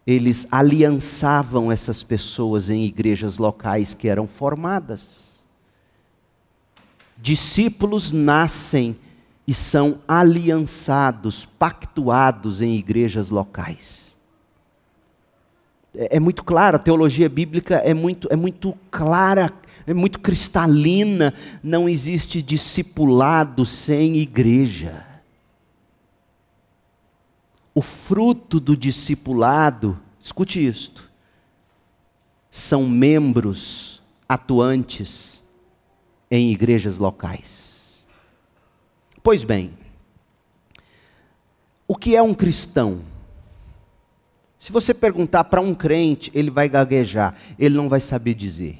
eles 0.06 0.46
aliançavam 0.50 1.72
essas 1.72 2.02
pessoas 2.02 2.70
em 2.70 2.84
igrejas 2.84 3.38
locais 3.38 3.94
que 3.94 4.08
eram 4.08 4.26
formadas. 4.26 5.27
Discípulos 7.20 8.12
nascem 8.12 8.96
e 9.46 9.52
são 9.52 10.00
aliançados, 10.06 11.44
pactuados 11.44 12.62
em 12.62 12.74
igrejas 12.74 13.30
locais. 13.30 14.16
É, 15.94 16.16
é 16.16 16.20
muito 16.20 16.44
claro, 16.44 16.76
a 16.76 16.78
teologia 16.78 17.28
bíblica 17.28 17.76
é 17.76 17.92
muito, 17.92 18.28
é 18.30 18.36
muito 18.36 18.76
clara, 18.90 19.52
é 19.86 19.92
muito 19.92 20.20
cristalina. 20.20 21.34
Não 21.62 21.88
existe 21.88 22.40
discipulado 22.40 23.66
sem 23.66 24.16
igreja. 24.18 25.04
O 27.74 27.82
fruto 27.82 28.60
do 28.60 28.76
discipulado 28.76 29.98
escute 30.20 30.64
isto, 30.64 31.10
são 32.50 32.88
membros 32.88 34.02
atuantes 34.28 35.37
em 36.30 36.50
igrejas 36.50 36.98
locais. 36.98 38.04
Pois 39.22 39.44
bem, 39.44 39.72
o 41.86 41.96
que 41.96 42.14
é 42.14 42.22
um 42.22 42.34
cristão? 42.34 43.00
Se 44.58 44.72
você 44.72 44.92
perguntar 44.92 45.44
para 45.44 45.60
um 45.60 45.74
crente, 45.74 46.30
ele 46.34 46.50
vai 46.50 46.68
gaguejar, 46.68 47.34
ele 47.58 47.76
não 47.76 47.88
vai 47.88 48.00
saber 48.00 48.34
dizer. 48.34 48.78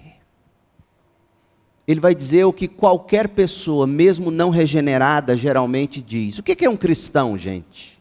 Ele 1.87 2.00
vai 2.00 2.14
dizer 2.14 2.45
o 2.45 2.52
que 2.52 2.69
qualquer 2.69 3.28
pessoa, 3.28 3.87
mesmo 3.87 4.31
não 4.31 4.50
regenerada, 4.50 5.37
geralmente 5.37 6.02
diz. 6.02 6.38
O 6.38 6.43
que 6.43 6.62
é 6.64 6.69
um 6.69 6.76
cristão, 6.76 7.38
gente? 7.38 7.99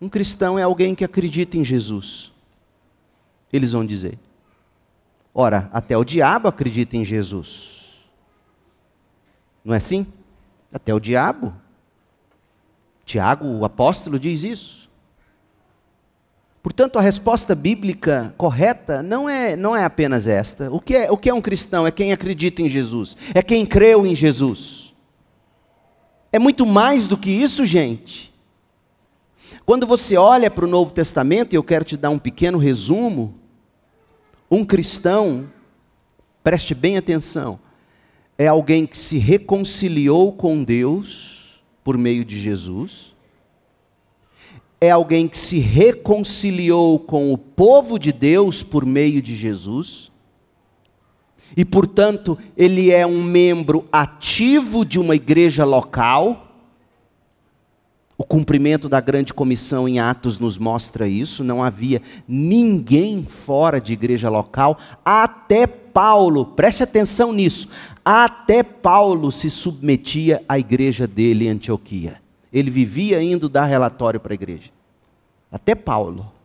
Um 0.00 0.08
cristão 0.08 0.56
é 0.56 0.62
alguém 0.62 0.94
que 0.94 1.04
acredita 1.04 1.56
em 1.56 1.64
Jesus. 1.64 2.32
Eles 3.52 3.72
vão 3.72 3.84
dizer. 3.84 4.18
Ora, 5.34 5.68
até 5.72 5.96
o 5.96 6.04
diabo 6.04 6.46
acredita 6.46 6.96
em 6.96 7.04
Jesus. 7.04 7.77
Não 9.68 9.74
é 9.74 9.76
assim? 9.76 10.06
Até 10.72 10.94
o 10.94 10.98
diabo. 10.98 11.52
Tiago, 13.04 13.46
o 13.46 13.66
apóstolo, 13.66 14.18
diz 14.18 14.42
isso. 14.42 14.88
Portanto, 16.62 16.98
a 16.98 17.02
resposta 17.02 17.54
bíblica 17.54 18.34
correta 18.38 19.02
não 19.02 19.28
é, 19.28 19.56
não 19.56 19.76
é 19.76 19.84
apenas 19.84 20.26
esta. 20.26 20.72
O 20.72 20.80
que 20.80 20.96
é, 20.96 21.10
o 21.10 21.18
que 21.18 21.28
é 21.28 21.34
um 21.34 21.42
cristão? 21.42 21.86
É 21.86 21.90
quem 21.90 22.14
acredita 22.14 22.62
em 22.62 22.68
Jesus, 22.70 23.14
é 23.34 23.42
quem 23.42 23.66
creu 23.66 24.06
em 24.06 24.14
Jesus. 24.14 24.94
É 26.32 26.38
muito 26.38 26.64
mais 26.64 27.06
do 27.06 27.18
que 27.18 27.30
isso, 27.30 27.66
gente. 27.66 28.34
Quando 29.66 29.86
você 29.86 30.16
olha 30.16 30.50
para 30.50 30.64
o 30.64 30.68
Novo 30.68 30.92
Testamento, 30.92 31.52
e 31.52 31.56
eu 31.56 31.62
quero 31.62 31.84
te 31.84 31.94
dar 31.94 32.08
um 32.08 32.18
pequeno 32.18 32.56
resumo, 32.56 33.38
um 34.50 34.64
cristão, 34.64 35.46
preste 36.42 36.74
bem 36.74 36.96
atenção, 36.96 37.60
é 38.38 38.46
alguém 38.46 38.86
que 38.86 38.96
se 38.96 39.18
reconciliou 39.18 40.32
com 40.32 40.62
Deus 40.62 41.60
por 41.84 41.98
meio 41.98 42.24
de 42.24 42.38
Jesus 42.38 43.08
é 44.80 44.90
alguém 44.90 45.26
que 45.26 45.36
se 45.36 45.58
reconciliou 45.58 46.98
com 46.98 47.32
o 47.32 47.38
povo 47.38 47.98
de 47.98 48.12
Deus 48.12 48.62
por 48.62 48.86
meio 48.86 49.20
de 49.20 49.34
Jesus. 49.34 50.12
E, 51.56 51.64
portanto, 51.64 52.38
ele 52.56 52.90
é 52.90 53.06
um 53.06 53.22
membro 53.22 53.86
ativo 53.90 54.84
de 54.84 55.00
uma 55.00 55.16
igreja 55.16 55.64
local. 55.64 56.47
O 58.20 58.24
cumprimento 58.24 58.88
da 58.88 59.00
grande 59.00 59.32
comissão 59.32 59.88
em 59.88 60.00
Atos 60.00 60.40
nos 60.40 60.58
mostra 60.58 61.06
isso. 61.06 61.44
Não 61.44 61.62
havia 61.62 62.02
ninguém 62.26 63.22
fora 63.24 63.80
de 63.80 63.92
igreja 63.92 64.28
local, 64.28 64.76
até 65.04 65.68
Paulo, 65.68 66.44
preste 66.44 66.82
atenção 66.82 67.32
nisso, 67.32 67.68
até 68.04 68.62
Paulo 68.62 69.30
se 69.30 69.48
submetia 69.48 70.42
à 70.48 70.58
igreja 70.58 71.06
dele 71.06 71.46
em 71.46 71.50
Antioquia. 71.50 72.20
Ele 72.52 72.70
vivia 72.70 73.22
indo 73.22 73.48
dar 73.48 73.66
relatório 73.66 74.18
para 74.18 74.32
a 74.32 74.34
igreja. 74.34 74.70
Até 75.50 75.74
Paulo. 75.74 76.37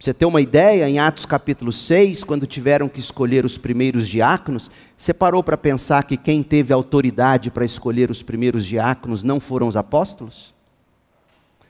Você 0.00 0.14
ter 0.14 0.24
uma 0.24 0.40
ideia, 0.40 0.88
em 0.88 0.98
Atos 0.98 1.26
capítulo 1.26 1.70
6, 1.70 2.24
quando 2.24 2.46
tiveram 2.46 2.88
que 2.88 2.98
escolher 2.98 3.44
os 3.44 3.58
primeiros 3.58 4.08
diáconos, 4.08 4.70
você 4.96 5.12
parou 5.12 5.42
para 5.42 5.58
pensar 5.58 6.04
que 6.04 6.16
quem 6.16 6.42
teve 6.42 6.72
autoridade 6.72 7.50
para 7.50 7.66
escolher 7.66 8.10
os 8.10 8.22
primeiros 8.22 8.64
diáconos 8.64 9.22
não 9.22 9.38
foram 9.38 9.68
os 9.68 9.76
apóstolos? 9.76 10.54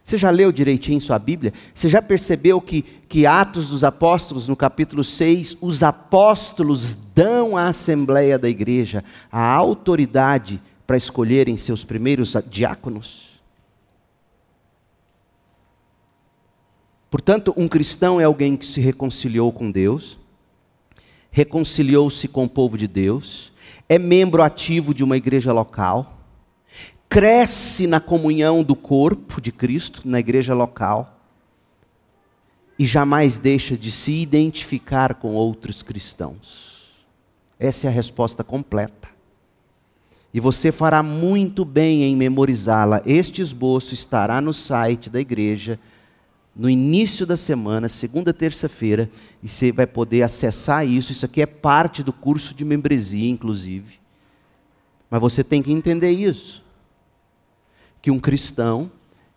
Você 0.04 0.16
já 0.16 0.30
leu 0.30 0.52
direitinho 0.52 1.00
sua 1.00 1.18
Bíblia? 1.18 1.52
Você 1.74 1.88
já 1.88 2.00
percebeu 2.00 2.60
que, 2.60 2.82
que 3.08 3.26
Atos 3.26 3.68
dos 3.68 3.82
Apóstolos, 3.82 4.46
no 4.46 4.54
capítulo 4.54 5.02
6, 5.02 5.56
os 5.60 5.82
apóstolos 5.82 6.96
dão 7.12 7.56
à 7.56 7.66
Assembleia 7.66 8.38
da 8.38 8.48
Igreja 8.48 9.02
a 9.30 9.44
autoridade 9.44 10.62
para 10.86 10.96
escolherem 10.96 11.56
seus 11.56 11.84
primeiros 11.84 12.36
diáconos? 12.48 13.29
Portanto, 17.10 17.52
um 17.56 17.66
cristão 17.66 18.20
é 18.20 18.24
alguém 18.24 18.56
que 18.56 18.64
se 18.64 18.80
reconciliou 18.80 19.50
com 19.50 19.68
Deus, 19.68 20.16
reconciliou-se 21.30 22.28
com 22.28 22.44
o 22.44 22.48
povo 22.48 22.78
de 22.78 22.86
Deus, 22.86 23.52
é 23.88 23.98
membro 23.98 24.42
ativo 24.42 24.94
de 24.94 25.02
uma 25.02 25.16
igreja 25.16 25.52
local, 25.52 26.20
cresce 27.08 27.88
na 27.88 27.98
comunhão 27.98 28.62
do 28.62 28.76
corpo 28.76 29.40
de 29.40 29.50
Cristo, 29.50 30.02
na 30.04 30.20
igreja 30.20 30.54
local, 30.54 31.18
e 32.78 32.86
jamais 32.86 33.36
deixa 33.36 33.76
de 33.76 33.90
se 33.90 34.12
identificar 34.12 35.16
com 35.16 35.34
outros 35.34 35.82
cristãos. 35.82 36.70
Essa 37.58 37.88
é 37.88 37.90
a 37.90 37.92
resposta 37.92 38.44
completa. 38.44 39.08
E 40.32 40.38
você 40.38 40.70
fará 40.70 41.02
muito 41.02 41.64
bem 41.64 42.04
em 42.04 42.14
memorizá-la. 42.16 43.02
Este 43.04 43.42
esboço 43.42 43.92
estará 43.92 44.40
no 44.40 44.52
site 44.52 45.10
da 45.10 45.20
igreja 45.20 45.78
no 46.60 46.68
início 46.68 47.24
da 47.24 47.38
semana, 47.38 47.88
segunda, 47.88 48.34
terça-feira, 48.34 49.10
e 49.42 49.48
você 49.48 49.72
vai 49.72 49.86
poder 49.86 50.20
acessar 50.20 50.86
isso. 50.86 51.10
Isso 51.10 51.24
aqui 51.24 51.40
é 51.40 51.46
parte 51.46 52.02
do 52.02 52.12
curso 52.12 52.52
de 52.52 52.66
membresia, 52.66 53.30
inclusive. 53.30 53.98
Mas 55.08 55.22
você 55.22 55.42
tem 55.42 55.62
que 55.62 55.72
entender 55.72 56.10
isso. 56.10 56.62
Que 58.02 58.10
um 58.10 58.20
cristão 58.20 58.92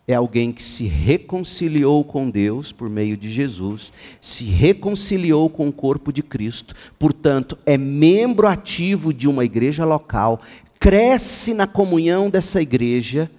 é 0.06 0.12
alguém 0.12 0.52
que 0.52 0.62
se 0.62 0.84
reconciliou 0.84 2.04
com 2.04 2.28
Deus 2.28 2.72
por 2.72 2.90
meio 2.90 3.16
de 3.16 3.32
Jesus, 3.32 3.90
se 4.20 4.44
reconciliou 4.44 5.48
com 5.48 5.66
o 5.66 5.72
corpo 5.72 6.12
de 6.12 6.22
Cristo, 6.22 6.74
portanto, 6.98 7.56
é 7.64 7.78
membro 7.78 8.46
ativo 8.46 9.14
de 9.14 9.26
uma 9.26 9.46
igreja 9.46 9.86
local, 9.86 10.42
cresce 10.78 11.54
na 11.54 11.66
comunhão 11.66 12.28
dessa 12.28 12.60
igreja 12.60 13.30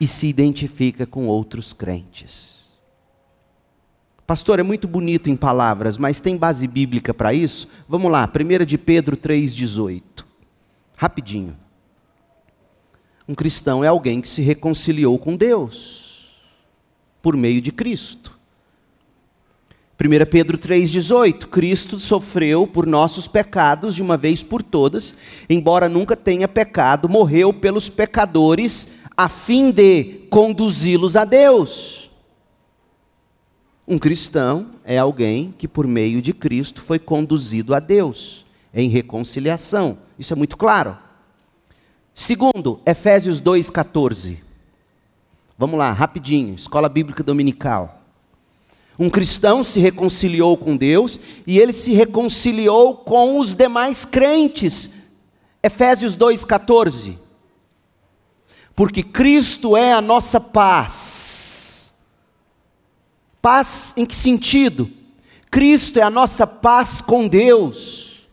e 0.00 0.06
se 0.08 0.26
identifica 0.26 1.06
com 1.06 1.28
outros 1.28 1.72
crentes. 1.72 2.53
Pastor, 4.26 4.58
é 4.58 4.62
muito 4.62 4.88
bonito 4.88 5.28
em 5.28 5.36
palavras, 5.36 5.98
mas 5.98 6.18
tem 6.18 6.36
base 6.36 6.66
bíblica 6.66 7.12
para 7.12 7.34
isso? 7.34 7.68
Vamos 7.86 8.10
lá, 8.10 8.26
1 8.26 8.64
de 8.64 8.78
Pedro 8.78 9.18
3,18. 9.18 10.02
Rapidinho. 10.96 11.56
Um 13.28 13.34
cristão 13.34 13.84
é 13.84 13.86
alguém 13.86 14.20
que 14.22 14.28
se 14.28 14.40
reconciliou 14.40 15.18
com 15.18 15.36
Deus 15.36 16.04
por 17.20 17.36
meio 17.36 17.60
de 17.60 17.70
Cristo. 17.70 18.38
1 20.00 20.30
Pedro 20.30 20.56
3,18: 20.56 21.46
Cristo 21.46 22.00
sofreu 22.00 22.66
por 22.66 22.86
nossos 22.86 23.28
pecados 23.28 23.94
de 23.94 24.02
uma 24.02 24.16
vez 24.16 24.42
por 24.42 24.62
todas, 24.62 25.14
embora 25.48 25.88
nunca 25.88 26.16
tenha 26.16 26.48
pecado, 26.48 27.08
morreu 27.08 27.52
pelos 27.52 27.90
pecadores, 27.90 28.92
a 29.16 29.28
fim 29.28 29.70
de 29.70 30.22
conduzi-los 30.30 31.14
a 31.14 31.24
Deus. 31.24 32.03
Um 33.86 33.98
cristão 33.98 34.70
é 34.82 34.96
alguém 34.96 35.54
que, 35.58 35.68
por 35.68 35.86
meio 35.86 36.22
de 36.22 36.32
Cristo, 36.32 36.80
foi 36.80 36.98
conduzido 36.98 37.74
a 37.74 37.80
Deus, 37.80 38.46
em 38.72 38.88
reconciliação. 38.88 39.98
Isso 40.18 40.32
é 40.32 40.36
muito 40.36 40.56
claro. 40.56 40.96
Segundo, 42.14 42.80
Efésios 42.86 43.42
2,14. 43.42 44.38
Vamos 45.58 45.78
lá, 45.78 45.92
rapidinho, 45.92 46.54
escola 46.54 46.88
bíblica 46.88 47.22
dominical. 47.22 48.00
Um 48.98 49.10
cristão 49.10 49.62
se 49.62 49.80
reconciliou 49.80 50.56
com 50.56 50.76
Deus 50.76 51.20
e 51.46 51.58
ele 51.58 51.72
se 51.72 51.92
reconciliou 51.92 52.96
com 52.96 53.38
os 53.38 53.54
demais 53.54 54.04
crentes. 54.04 54.92
Efésios 55.62 56.16
2,14. 56.16 57.18
Porque 58.74 59.02
Cristo 59.02 59.76
é 59.76 59.92
a 59.92 60.00
nossa 60.00 60.40
paz. 60.40 61.43
Paz 63.44 63.92
em 63.98 64.06
que 64.06 64.16
sentido? 64.16 64.90
Cristo 65.50 65.98
é 65.98 66.02
a 66.02 66.08
nossa 66.08 66.46
paz 66.46 67.02
com 67.02 67.28
Deus. 67.28 68.26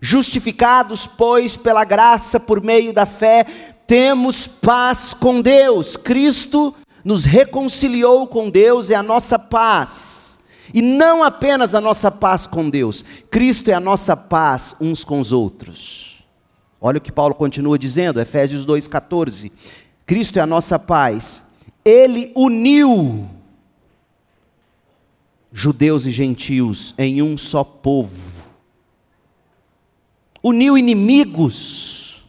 Justificados, 0.00 1.06
pois, 1.06 1.54
pela 1.54 1.84
graça 1.84 2.40
por 2.40 2.62
meio 2.62 2.90
da 2.90 3.04
fé, 3.04 3.44
temos 3.86 4.46
paz 4.46 5.12
com 5.12 5.42
Deus. 5.42 5.94
Cristo 5.94 6.74
nos 7.04 7.26
reconciliou 7.26 8.26
com 8.26 8.48
Deus 8.48 8.88
é 8.88 8.94
a 8.94 9.02
nossa 9.02 9.38
paz. 9.38 10.40
E 10.72 10.80
não 10.80 11.22
apenas 11.22 11.74
a 11.74 11.82
nossa 11.82 12.10
paz 12.10 12.46
com 12.46 12.70
Deus, 12.70 13.04
Cristo 13.30 13.68
é 13.68 13.74
a 13.74 13.80
nossa 13.80 14.16
paz 14.16 14.74
uns 14.80 15.04
com 15.04 15.20
os 15.20 15.32
outros. 15.32 16.24
Olha 16.80 16.96
o 16.96 17.02
que 17.02 17.12
Paulo 17.12 17.34
continua 17.34 17.78
dizendo, 17.78 18.22
Efésios 18.22 18.64
2,14. 18.64 19.52
Cristo 20.06 20.38
é 20.38 20.40
a 20.40 20.46
nossa 20.46 20.78
paz. 20.78 21.48
Ele 21.84 22.32
uniu 22.34 23.33
judeus 25.56 26.04
e 26.04 26.10
gentios 26.10 26.92
em 26.98 27.22
um 27.22 27.38
só 27.38 27.62
povo. 27.62 28.42
Uniu 30.42 30.76
inimigos 30.76 32.24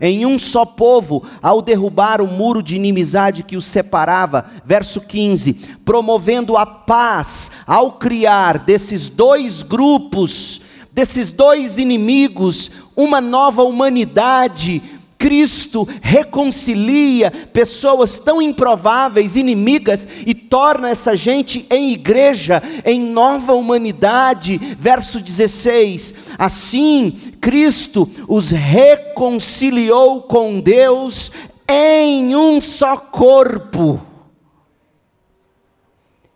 em 0.00 0.24
um 0.24 0.38
só 0.38 0.64
povo, 0.64 1.24
ao 1.42 1.60
derrubar 1.60 2.20
o 2.22 2.26
muro 2.26 2.62
de 2.62 2.76
inimizade 2.76 3.42
que 3.42 3.56
os 3.56 3.66
separava. 3.66 4.46
Verso 4.64 5.02
15: 5.02 5.54
promovendo 5.84 6.56
a 6.56 6.64
paz 6.64 7.50
ao 7.66 7.92
criar 7.92 8.60
desses 8.60 9.08
dois 9.08 9.62
grupos, 9.62 10.62
desses 10.90 11.28
dois 11.28 11.78
inimigos, 11.78 12.70
uma 12.96 13.20
nova 13.20 13.62
humanidade, 13.62 14.82
Cristo 15.18 15.86
reconcilia 16.00 17.30
pessoas 17.52 18.18
tão 18.18 18.40
improváveis, 18.40 19.36
inimigas, 19.36 20.06
e 20.24 20.32
torna 20.32 20.90
essa 20.90 21.16
gente 21.16 21.66
em 21.68 21.92
igreja, 21.92 22.62
em 22.84 23.00
nova 23.00 23.52
humanidade. 23.52 24.58
Verso 24.78 25.20
16: 25.20 26.14
Assim, 26.38 27.18
Cristo 27.40 28.08
os 28.28 28.50
reconciliou 28.50 30.22
com 30.22 30.60
Deus 30.60 31.32
em 31.68 32.34
um 32.36 32.60
só 32.60 32.96
corpo 32.96 34.07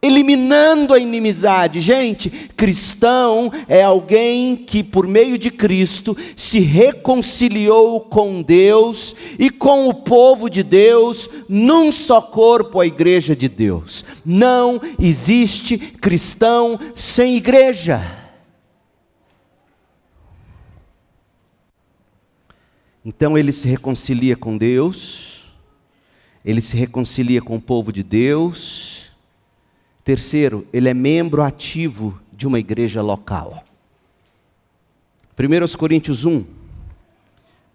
eliminando 0.05 0.93
a 0.93 0.99
inimizade. 0.99 1.79
Gente, 1.81 2.29
cristão 2.57 3.53
é 3.69 3.85
alguém 3.85 4.57
que, 4.57 4.83
por 4.83 5.07
meio 5.07 5.39
de 5.39 5.49
Cristo, 5.49 6.17
se 6.37 6.59
reconciliou 6.59 8.01
com 8.01 8.43
Deus 8.43 9.15
e 9.39 9.49
com 9.49 9.87
o 9.87 9.95
povo 9.95 10.51
de 10.51 10.65
Deus, 10.65 11.31
num 11.49 11.93
só 11.93 12.21
corpo, 12.21 12.81
a 12.81 12.87
igreja 12.87 13.37
de 13.37 13.49
Deus. 13.49 14.05
Não 14.25 14.81
existe 14.99 15.79
cristão 15.79 16.81
sem 16.97 17.37
igreja. 17.37 18.19
Então 23.05 23.39
ele 23.39 23.53
se 23.53 23.69
reconcilia 23.69 24.37
com 24.37 24.57
Deus, 24.57 25.53
ele 26.45 26.61
se 26.61 26.77
reconcilia 26.77 27.41
com 27.41 27.57
o 27.57 27.61
povo 27.61 27.93
de 27.93 28.03
Deus, 28.03 29.02
Terceiro, 30.05 30.67
ele 30.73 30.89
é 30.89 30.95
membro 30.95 31.43
ativo 31.43 32.21
de 32.33 32.45
uma 32.47 32.59
igreja 32.59 33.01
local. 33.01 33.63
1 35.39 35.79
Coríntios 35.79 36.25
1, 36.25 36.45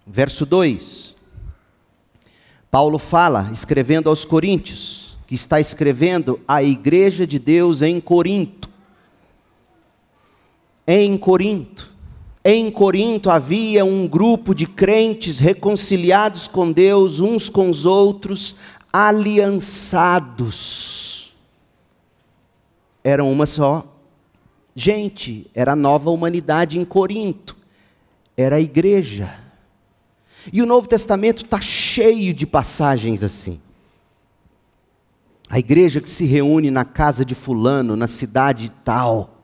verso 0.05 0.45
2. 0.45 1.15
Paulo 2.69 2.99
fala, 2.99 3.49
escrevendo 3.53 4.09
aos 4.09 4.25
Coríntios, 4.25 5.17
que 5.25 5.35
está 5.35 5.61
escrevendo 5.61 6.37
à 6.45 6.61
igreja 6.61 7.25
de 7.25 7.39
Deus 7.39 7.81
em 7.81 8.01
Corinto. 8.01 8.69
Em 10.85 11.17
Corinto. 11.17 11.95
Em 12.43 12.69
Corinto 12.69 13.29
havia 13.29 13.85
um 13.85 14.05
grupo 14.05 14.53
de 14.53 14.67
crentes 14.67 15.39
reconciliados 15.39 16.45
com 16.45 16.73
Deus, 16.73 17.21
uns 17.21 17.49
com 17.49 17.69
os 17.69 17.85
outros, 17.85 18.57
aliançados 18.91 20.96
eram 23.07 23.31
uma 23.31 23.45
só 23.45 23.93
gente, 24.75 25.49
era 25.55 25.71
a 25.71 25.75
nova 25.77 26.11
humanidade 26.11 26.77
em 26.77 26.83
Corinto, 26.83 27.55
era 28.35 28.57
a 28.57 28.59
igreja. 28.59 29.33
E 30.51 30.61
o 30.61 30.65
Novo 30.65 30.89
Testamento 30.89 31.45
está 31.45 31.61
cheio 31.61 32.33
de 32.33 32.45
passagens 32.45 33.23
assim. 33.23 33.61
A 35.49 35.57
igreja 35.57 36.01
que 36.01 36.09
se 36.09 36.25
reúne 36.25 36.69
na 36.69 36.83
casa 36.83 37.23
de 37.23 37.33
Fulano, 37.33 37.95
na 37.95 38.07
cidade 38.07 38.69
tal. 38.83 39.41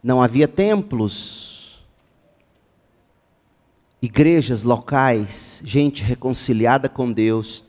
Não 0.00 0.22
havia 0.22 0.46
templos. 0.46 1.84
Igrejas 4.00 4.62
locais, 4.62 5.60
gente 5.64 6.04
reconciliada 6.04 6.88
com 6.88 7.10
Deus, 7.10 7.64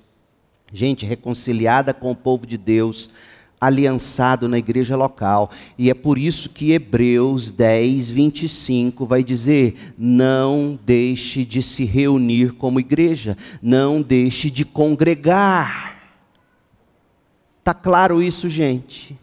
gente 0.72 1.08
reconciliada 1.08 1.92
com 1.92 2.12
o 2.12 2.16
povo 2.16 2.46
de 2.46 2.58
Deus, 2.58 3.10
aliançado 3.62 4.50
na 4.50 4.58
igreja 4.58 4.96
local. 4.96 5.52
E 5.78 5.92
é 5.92 5.94
por 5.94 6.18
isso 6.18 6.50
que 6.50 6.72
Hebreus 6.72 7.52
10, 7.52 8.10
25 8.10 9.06
vai 9.06 9.24
dizer: 9.24 9.94
não 9.96 10.80
deixe 10.84 11.46
de 11.46 11.62
se 11.62 11.86
reunir 11.86 12.54
como 12.54 12.80
igreja, 12.80 13.38
não 13.62 14.02
deixe 14.02 14.50
de 14.50 14.66
congregar. 14.66 15.92
Está 17.60 17.76
claro 17.76 18.24
isso, 18.24 18.50
gente? 18.50 19.16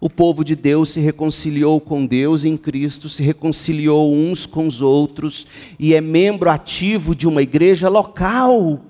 O 0.00 0.10
povo 0.10 0.44
de 0.44 0.54
Deus 0.54 0.90
se 0.90 1.00
reconciliou 1.00 1.80
com 1.80 2.04
Deus 2.04 2.44
em 2.44 2.58
Cristo, 2.58 3.08
se 3.08 3.22
reconciliou 3.22 4.12
uns 4.12 4.44
com 4.44 4.66
os 4.66 4.82
outros 4.82 5.46
e 5.78 5.94
é 5.94 6.00
membro 6.00 6.50
ativo 6.50 7.14
de 7.14 7.26
uma 7.26 7.40
igreja 7.40 7.88
local. 7.88 8.82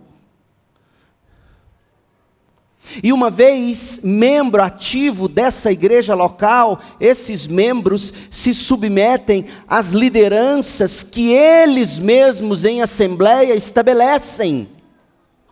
E 3.02 3.12
uma 3.12 3.30
vez 3.30 4.00
membro 4.02 4.62
ativo 4.62 5.28
dessa 5.28 5.72
igreja 5.72 6.14
local, 6.14 6.80
esses 7.00 7.46
membros 7.46 8.12
se 8.30 8.54
submetem 8.54 9.46
às 9.66 9.92
lideranças 9.92 11.02
que 11.02 11.32
eles 11.32 11.98
mesmos 11.98 12.64
em 12.64 12.82
assembleia 12.82 13.54
estabelecem. 13.54 14.68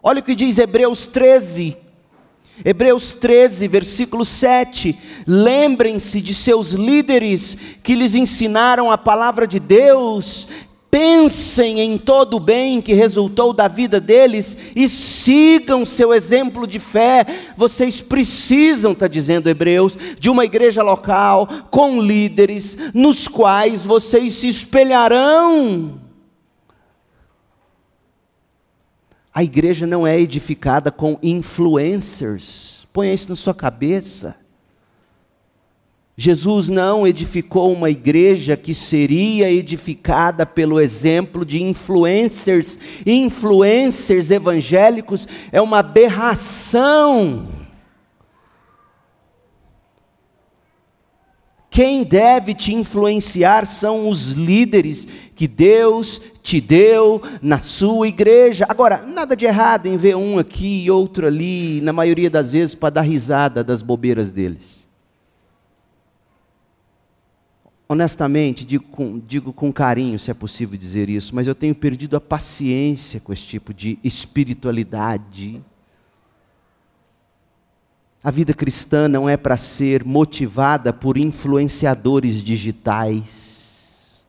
Olha 0.03 0.21
o 0.21 0.23
que 0.23 0.35
diz 0.35 0.59
Hebreus 0.59 1.05
13. 1.05 1.77
Hebreus 2.65 3.13
13, 3.13 3.67
versículo 3.67 4.25
7. 4.25 4.99
Lembrem-se 5.27 6.21
de 6.21 6.35
seus 6.35 6.73
líderes 6.73 7.57
que 7.83 7.95
lhes 7.95 8.15
ensinaram 8.15 8.91
a 8.91 8.99
palavra 8.99 9.47
de 9.47 9.59
Deus, 9.59 10.49
pensem 10.93 11.81
em 11.81 11.97
todo 11.97 12.37
o 12.37 12.41
bem 12.41 12.83
que 12.83 12.93
resultou 12.93 13.55
da 13.55 13.67
vida 13.67 13.99
deles 13.99 14.59
e 14.77 14.87
sigam 14.87 15.87
seu 15.87 16.13
exemplo 16.13 16.67
de 16.67 16.79
fé. 16.79 17.25
Vocês 17.57 18.03
precisam, 18.03 18.93
está 18.93 19.09
dizendo 19.09 19.49
Hebreus, 19.49 19.97
de 20.21 20.29
uma 20.29 20.45
igreja 20.45 20.83
local 20.83 21.49
com 21.71 21.99
líderes 21.99 22.77
nos 22.93 23.27
quais 23.27 23.83
vocês 23.83 24.35
se 24.35 24.49
espelharão. 24.49 25.99
A 29.33 29.43
igreja 29.43 29.87
não 29.87 30.07
é 30.07 30.21
edificada 30.21 30.93
com 30.93 31.19
influencers. 31.23 32.87
Ponha 32.93 33.15
isso 33.15 33.31
na 33.31 33.37
sua 33.37 33.55
cabeça. 33.55 34.42
Jesus 36.23 36.69
não 36.69 37.05
edificou 37.05 37.73
uma 37.73 37.91
igreja 37.91 38.57
que 38.57 38.73
seria 38.73 39.51
edificada 39.51 40.47
pelo 40.47 40.79
exemplo 40.79 41.45
de 41.45 41.61
influencers. 41.61 42.79
Influencers 43.05 44.31
evangélicos 44.31 45.27
é 45.51 45.61
uma 45.61 45.81
aberração. 45.81 47.49
Quem 51.69 52.05
deve 52.05 52.55
te 52.55 52.73
influenciar 52.73 53.67
são 53.67 54.09
os 54.09 54.31
líderes 54.31 55.09
que 55.35 55.49
Deus 55.49 56.23
te 56.41 56.61
deu 56.61 57.21
na 57.43 57.59
sua 57.59 58.07
igreja. 58.07 58.65
Agora, 58.69 58.99
nada 59.05 59.35
de 59.35 59.45
errado 59.45 59.87
em 59.87 59.97
ver 59.97 60.15
um 60.15 60.39
aqui 60.39 60.85
e 60.85 60.89
outro 60.89 61.27
ali, 61.27 61.81
na 61.81 61.93
maioria 61.93 62.31
das 62.31 62.53
vezes 62.53 62.77
para 62.77 62.91
dar 62.91 63.01
risada 63.01 63.65
das 63.65 63.83
bobeiras 63.83 64.31
deles. 64.31 64.82
Honestamente, 67.93 68.65
digo 68.65 68.85
com, 68.85 69.19
digo 69.19 69.53
com 69.53 69.73
carinho, 69.73 70.19
se 70.19 70.31
é 70.31 70.35
possível 70.35 70.79
dizer 70.79 71.09
isso, 71.09 71.35
mas 71.35 71.47
eu 71.47 71.55
tenho 71.55 71.75
perdido 71.75 72.17
a 72.17 72.21
paciência 72.21 73.21
com 73.21 73.33
esse 73.33 73.45
tipo 73.45 73.73
de 73.73 73.99
espiritualidade. 74.03 75.63
A 78.25 78.31
vida 78.31 78.55
cristã 78.55 79.09
não 79.09 79.29
é 79.29 79.37
para 79.37 79.57
ser 79.57 80.05
motivada 80.05 80.93
por 80.93 81.19
influenciadores 81.19 82.43
digitais, 82.43 84.25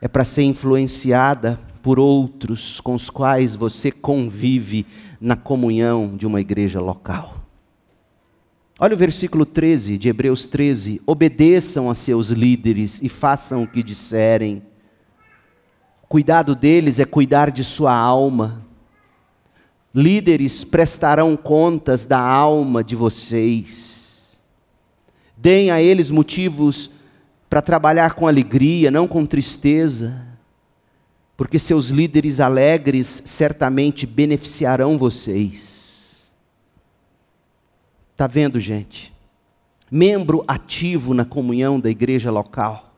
é 0.00 0.08
para 0.08 0.24
ser 0.24 0.44
influenciada 0.44 1.60
por 1.82 1.98
outros 1.98 2.80
com 2.80 2.94
os 2.94 3.10
quais 3.10 3.54
você 3.54 3.92
convive 3.92 4.86
na 5.20 5.36
comunhão 5.36 6.16
de 6.16 6.26
uma 6.26 6.40
igreja 6.40 6.80
local. 6.80 7.35
Olha 8.78 8.94
o 8.94 8.98
versículo 8.98 9.46
13 9.46 9.96
de 9.96 10.10
Hebreus 10.10 10.44
13: 10.44 11.00
obedeçam 11.06 11.90
a 11.90 11.94
seus 11.94 12.28
líderes 12.28 13.00
e 13.02 13.08
façam 13.08 13.62
o 13.62 13.66
que 13.66 13.82
disserem. 13.82 14.62
Cuidado 16.06 16.54
deles 16.54 17.00
é 17.00 17.06
cuidar 17.06 17.50
de 17.50 17.64
sua 17.64 17.94
alma. 17.94 18.62
Líderes 19.94 20.62
prestarão 20.62 21.34
contas 21.38 22.04
da 22.04 22.20
alma 22.20 22.84
de 22.84 22.94
vocês. 22.94 24.36
Deem 25.34 25.70
a 25.70 25.80
eles 25.80 26.10
motivos 26.10 26.90
para 27.48 27.62
trabalhar 27.62 28.12
com 28.12 28.28
alegria, 28.28 28.90
não 28.90 29.08
com 29.08 29.24
tristeza, 29.24 30.22
porque 31.34 31.58
seus 31.58 31.88
líderes 31.88 32.40
alegres 32.40 33.22
certamente 33.24 34.06
beneficiarão 34.06 34.98
vocês. 34.98 35.75
Está 38.16 38.26
vendo, 38.26 38.58
gente? 38.58 39.12
Membro 39.90 40.42
ativo 40.48 41.12
na 41.12 41.22
comunhão 41.22 41.78
da 41.78 41.90
igreja 41.90 42.30
local. 42.30 42.94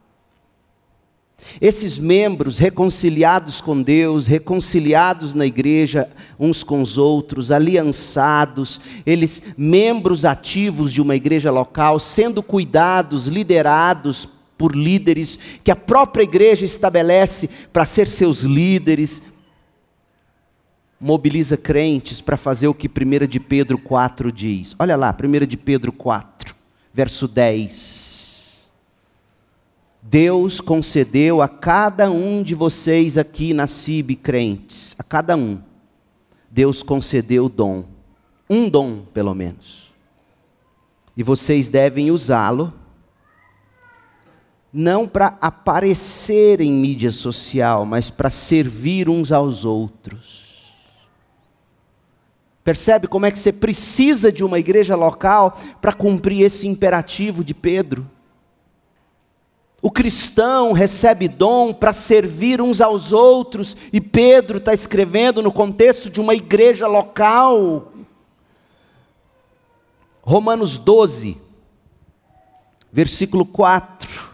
Esses 1.60 1.98
membros 1.98 2.56
reconciliados 2.56 3.60
com 3.60 3.82
Deus, 3.82 4.28
reconciliados 4.28 5.34
na 5.34 5.44
igreja 5.44 6.08
uns 6.38 6.62
com 6.62 6.80
os 6.80 6.96
outros, 6.96 7.50
aliançados, 7.50 8.80
eles 9.04 9.42
membros 9.56 10.24
ativos 10.24 10.92
de 10.92 11.02
uma 11.02 11.16
igreja 11.16 11.50
local, 11.50 11.98
sendo 11.98 12.40
cuidados, 12.40 13.26
liderados 13.26 14.28
por 14.56 14.72
líderes 14.72 15.36
que 15.64 15.72
a 15.72 15.76
própria 15.76 16.22
igreja 16.22 16.64
estabelece 16.64 17.50
para 17.72 17.84
ser 17.84 18.06
seus 18.06 18.42
líderes, 18.42 19.24
mobiliza 21.00 21.56
crentes 21.56 22.20
para 22.20 22.36
fazer 22.36 22.68
o 22.68 22.74
que 22.74 22.88
1 22.88 23.26
de 23.26 23.38
Pedro 23.38 23.78
4 23.78 24.32
diz. 24.32 24.74
Olha 24.78 24.96
lá, 24.96 25.14
1 25.14 25.46
de 25.46 25.56
Pedro 25.56 25.92
4, 25.92 26.54
verso 26.92 27.28
10. 27.28 28.72
Deus 30.02 30.60
concedeu 30.60 31.42
a 31.42 31.48
cada 31.48 32.10
um 32.10 32.42
de 32.42 32.54
vocês 32.54 33.18
aqui 33.18 33.52
na 33.52 33.66
CIB 33.66 34.16
crentes, 34.16 34.94
a 34.98 35.02
cada 35.02 35.36
um, 35.36 35.60
Deus 36.50 36.82
concedeu 36.82 37.44
o 37.44 37.48
dom, 37.48 37.84
um 38.48 38.70
dom 38.70 39.02
pelo 39.12 39.34
menos. 39.34 39.92
E 41.14 41.22
vocês 41.22 41.68
devem 41.68 42.10
usá-lo, 42.10 42.72
não 44.72 45.06
para 45.06 45.36
aparecer 45.40 46.60
em 46.60 46.72
mídia 46.72 47.10
social, 47.10 47.84
mas 47.84 48.08
para 48.08 48.30
servir 48.30 49.10
uns 49.10 49.30
aos 49.30 49.64
outros. 49.64 50.47
Percebe 52.68 53.08
como 53.08 53.24
é 53.24 53.30
que 53.30 53.38
você 53.38 53.50
precisa 53.50 54.30
de 54.30 54.44
uma 54.44 54.58
igreja 54.58 54.94
local 54.94 55.58
para 55.80 55.90
cumprir 55.90 56.42
esse 56.42 56.68
imperativo 56.68 57.42
de 57.42 57.54
Pedro? 57.54 58.06
O 59.80 59.90
cristão 59.90 60.74
recebe 60.74 61.28
dom 61.28 61.72
para 61.72 61.94
servir 61.94 62.60
uns 62.60 62.82
aos 62.82 63.10
outros, 63.10 63.74
e 63.90 64.02
Pedro 64.02 64.58
está 64.58 64.74
escrevendo 64.74 65.40
no 65.40 65.50
contexto 65.50 66.10
de 66.10 66.20
uma 66.20 66.34
igreja 66.34 66.86
local. 66.86 67.90
Romanos 70.20 70.76
12, 70.76 71.38
versículo 72.92 73.46
4. 73.46 74.28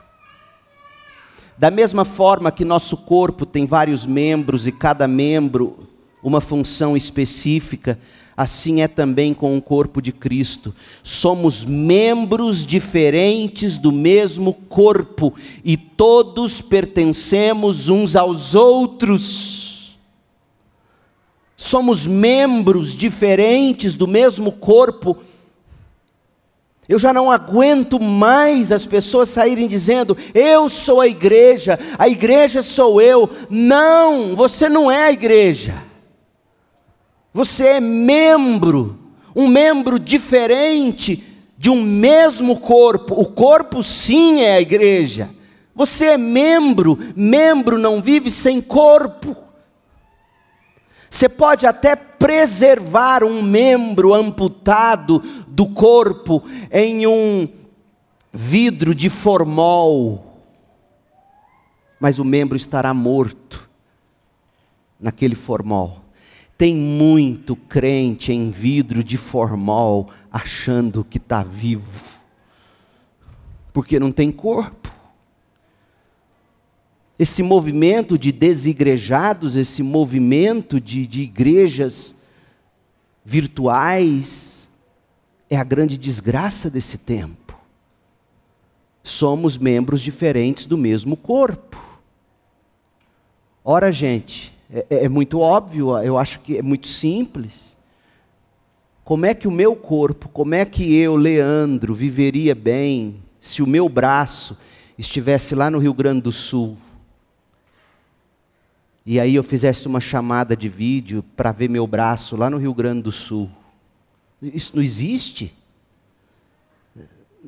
Da 1.57 1.71
mesma 1.71 2.05
forma 2.05 2.51
que 2.51 2.65
nosso 2.65 2.97
corpo 2.97 3.47
tem 3.47 3.65
vários 3.65 4.05
membros 4.05 4.67
e 4.67 4.73
cada 4.73 5.07
membro 5.07 5.87
uma 6.21 6.41
função 6.41 6.97
específica, 6.97 7.97
assim 8.37 8.83
é 8.83 8.89
também 8.89 9.33
com 9.33 9.57
o 9.57 9.63
corpo 9.63 10.03
de 10.03 10.13
Cristo. 10.13 10.75
Somos 11.03 11.65
membros 11.65 12.67
diferentes 12.67 13.79
do 13.79 13.93
mesmo 13.93 14.53
corpo 14.53 15.35
e 15.65 15.77
todos 15.77 16.61
pertencemos 16.61 17.89
uns 17.89 18.17
aos 18.17 18.55
outros. 18.55 19.99
Somos 21.57 22.07
membros 22.07 22.97
diferentes 22.97 23.95
do 23.95 24.09
mesmo 24.09 24.51
corpo. 24.51 25.17
Eu 26.89 26.99
já 26.99 27.13
não 27.13 27.31
aguento 27.31 27.99
mais 27.99 28.71
as 28.71 28.85
pessoas 28.85 29.29
saírem 29.29 29.67
dizendo: 29.67 30.17
eu 30.35 30.69
sou 30.69 31.01
a 31.01 31.09
igreja, 31.09 31.79
a 31.99 32.09
igreja 32.09 32.63
sou 32.63 33.01
eu. 33.01 33.31
Não, 33.49 34.37
você 34.37 34.69
não 34.69 34.91
é 34.91 35.05
a 35.05 35.13
igreja. 35.13 35.94
Você 37.35 37.67
é 37.67 37.81
membro, 37.81 38.97
um 39.35 39.49
membro 39.49 39.99
diferente 39.99 41.25
de 41.59 41.69
um 41.69 41.83
mesmo 41.83 42.61
corpo. 42.61 43.21
O 43.21 43.27
corpo, 43.27 43.83
sim, 43.83 44.43
é 44.43 44.55
a 44.55 44.61
igreja. 44.61 45.31
Você 45.75 46.07
é 46.07 46.17
membro, 46.17 46.97
membro 47.17 47.77
não 47.77 48.01
vive 48.01 48.31
sem 48.31 48.61
corpo. 48.61 49.37
Você 51.11 51.29
pode 51.29 51.67
até 51.67 51.97
preservar 51.97 53.25
um 53.25 53.43
membro 53.43 54.15
amputado 54.15 55.19
do 55.49 55.67
corpo 55.67 56.45
em 56.71 57.05
um 57.05 57.49
vidro 58.33 58.95
de 58.95 59.09
formol, 59.11 60.41
mas 61.99 62.21
o 62.21 62.25
membro 62.25 62.57
estará 62.57 62.95
morto 62.95 63.69
naquele 65.01 65.35
formol. 65.35 66.04
Tem 66.57 66.75
muito 66.75 67.57
crente 67.57 68.33
em 68.33 68.51
vidro 68.51 69.03
de 69.03 69.17
formol 69.17 70.11
achando 70.31 71.05
que 71.05 71.19
está 71.19 71.43
vivo, 71.43 72.03
porque 73.73 73.99
não 73.99 74.13
tem 74.13 74.31
corpo. 74.31 74.93
Esse 77.19 77.43
movimento 77.43 78.19
de 78.19 78.33
desigrejados, 78.33 79.57
esse 79.57 79.83
movimento 79.83 80.81
de, 80.81 81.07
de 81.07 81.23
igrejas 81.23 82.17
virtuais, 83.25 84.69
é 85.49 85.57
a 85.57 85.65
grande 85.65 85.97
desgraça 85.97 86.69
desse 86.69 86.99
tempo. 86.99 87.57
Somos 89.03 89.59
membros 89.59 90.01
diferentes 90.01 90.67
do 90.67 90.79
mesmo 90.79 91.17
corpo. 91.17 91.81
Ora, 93.65 93.93
gente, 93.93 94.54
é, 94.75 94.87
é, 94.91 95.05
é 95.05 95.09
muito 95.09 95.39
óbvio, 95.39 95.97
eu 95.99 96.19
acho 96.19 96.41
que 96.41 96.59
é 96.59 96.63
muito 96.63 96.89
simples. 96.89 97.77
Como 99.05 99.25
é 99.25 99.33
que 99.33 99.47
o 99.47 99.53
meu 99.53 99.77
corpo, 99.77 100.29
como 100.29 100.55
é 100.55 100.65
que 100.65 100.97
eu, 100.97 101.15
Leandro, 101.15 101.95
viveria 101.95 102.55
bem 102.57 103.23
se 103.41 103.63
o 103.63 103.67
meu 103.69 103.89
braço 103.89 104.59
estivesse 104.99 105.55
lá 105.55 105.71
no 105.71 105.79
Rio 105.79 105.95
Grande 105.95 106.23
do 106.23 106.33
Sul? 106.33 106.77
E 109.07 109.21
aí 109.21 109.35
eu 109.37 109.45
fizesse 109.45 109.87
uma 109.87 110.01
chamada 110.01 110.57
de 110.57 110.69
vídeo 110.69 111.23
para 111.37 111.53
ver 111.53 111.69
meu 111.69 111.87
braço 111.87 112.35
lá 112.35 112.51
no 112.51 112.57
Rio 112.57 112.75
Grande 112.75 113.03
do 113.03 113.13
Sul. 113.13 113.49
Isso 114.43 114.75
não 114.75 114.83
existe. 114.83 115.55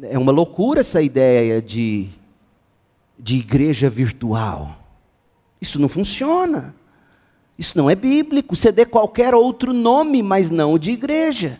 É 0.02 0.18
uma 0.18 0.30
loucura 0.30 0.80
essa 0.80 1.02
ideia 1.02 1.60
de, 1.60 2.08
de 3.18 3.38
igreja 3.38 3.88
virtual. 3.88 4.78
Isso 5.60 5.80
não 5.80 5.88
funciona. 5.88 6.74
Isso 7.58 7.76
não 7.76 7.88
é 7.88 7.94
bíblico. 7.94 8.54
Você 8.54 8.70
dê 8.70 8.84
qualquer 8.84 9.34
outro 9.34 9.72
nome, 9.72 10.22
mas 10.22 10.50
não 10.50 10.74
o 10.74 10.78
de 10.78 10.90
igreja. 10.90 11.58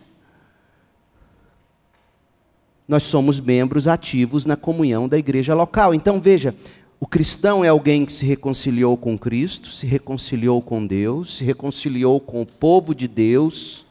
Nós 2.87 3.03
somos 3.03 3.39
membros 3.39 3.87
ativos 3.87 4.45
na 4.45 4.55
comunhão 4.55 5.07
da 5.07 5.17
igreja 5.17 5.53
local. 5.53 5.93
Então 5.93 6.21
veja, 6.21 6.55
o 6.99 7.07
cristão 7.07 7.65
é 7.65 7.67
alguém 7.67 8.05
que 8.05 8.13
se 8.13 8.25
reconciliou 8.25 8.95
com 8.95 9.17
Cristo, 9.17 9.69
se 9.69 9.85
reconciliou 9.85 10.61
com 10.61 10.85
Deus, 10.85 11.37
se 11.37 11.43
reconciliou 11.43 12.19
com 12.19 12.41
o 12.41 12.45
povo 12.45 12.95
de 12.95 13.07
Deus, 13.07 13.85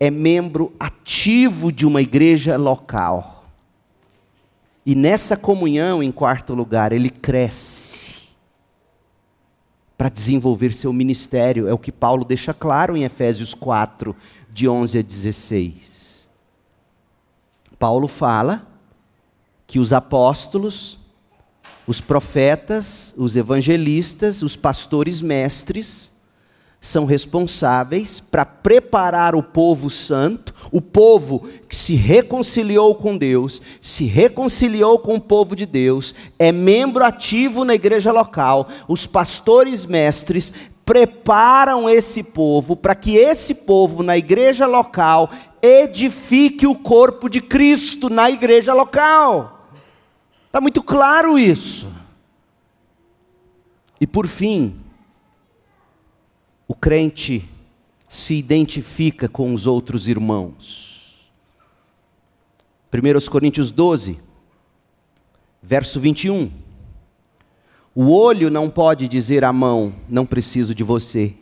é 0.00 0.10
membro 0.10 0.72
ativo 0.80 1.70
de 1.70 1.86
uma 1.86 2.02
igreja 2.02 2.56
local. 2.56 3.46
E 4.84 4.94
nessa 4.94 5.36
comunhão, 5.36 6.02
em 6.02 6.12
quarto 6.12 6.54
lugar, 6.54 6.92
ele 6.92 7.08
cresce 7.08 8.03
para 9.96 10.08
desenvolver 10.08 10.72
seu 10.72 10.92
ministério. 10.92 11.68
É 11.68 11.72
o 11.72 11.78
que 11.78 11.92
Paulo 11.92 12.24
deixa 12.24 12.52
claro 12.52 12.96
em 12.96 13.04
Efésios 13.04 13.54
4, 13.54 14.14
de 14.52 14.68
11 14.68 14.98
a 14.98 15.02
16. 15.02 16.28
Paulo 17.78 18.06
fala 18.06 18.66
que 19.66 19.78
os 19.78 19.92
apóstolos, 19.92 20.98
os 21.86 22.00
profetas, 22.00 23.12
os 23.16 23.36
evangelistas, 23.36 24.42
os 24.42 24.56
pastores 24.56 25.20
mestres, 25.20 26.10
são 26.84 27.06
responsáveis 27.06 28.20
para 28.20 28.44
preparar 28.44 29.34
o 29.34 29.42
povo 29.42 29.88
santo, 29.88 30.54
o 30.70 30.82
povo 30.82 31.48
que 31.66 31.74
se 31.74 31.94
reconciliou 31.94 32.94
com 32.94 33.16
Deus, 33.16 33.62
se 33.80 34.04
reconciliou 34.04 34.98
com 34.98 35.14
o 35.14 35.20
povo 35.20 35.56
de 35.56 35.64
Deus, 35.64 36.14
é 36.38 36.52
membro 36.52 37.02
ativo 37.02 37.64
na 37.64 37.74
igreja 37.74 38.12
local. 38.12 38.68
Os 38.86 39.06
pastores 39.06 39.86
mestres 39.86 40.52
preparam 40.84 41.88
esse 41.88 42.22
povo 42.22 42.76
para 42.76 42.94
que 42.94 43.16
esse 43.16 43.54
povo 43.54 44.02
na 44.02 44.18
igreja 44.18 44.66
local 44.66 45.30
edifique 45.62 46.66
o 46.66 46.74
corpo 46.74 47.30
de 47.30 47.40
Cristo 47.40 48.10
na 48.10 48.30
igreja 48.30 48.74
local. 48.74 49.70
Está 50.48 50.60
muito 50.60 50.82
claro 50.82 51.38
isso. 51.38 51.88
E 53.98 54.06
por 54.06 54.26
fim, 54.26 54.83
o 56.74 56.76
crente 56.76 57.48
se 58.08 58.34
identifica 58.34 59.28
com 59.28 59.54
os 59.54 59.64
outros 59.64 60.08
irmãos. 60.08 61.30
1 62.92 63.30
Coríntios 63.30 63.70
12, 63.70 64.18
verso 65.62 66.00
21. 66.00 66.50
O 67.94 68.10
olho 68.10 68.50
não 68.50 68.68
pode 68.68 69.06
dizer 69.06 69.44
à 69.44 69.52
mão: 69.52 69.94
Não 70.08 70.26
preciso 70.26 70.74
de 70.74 70.82
você. 70.82 71.34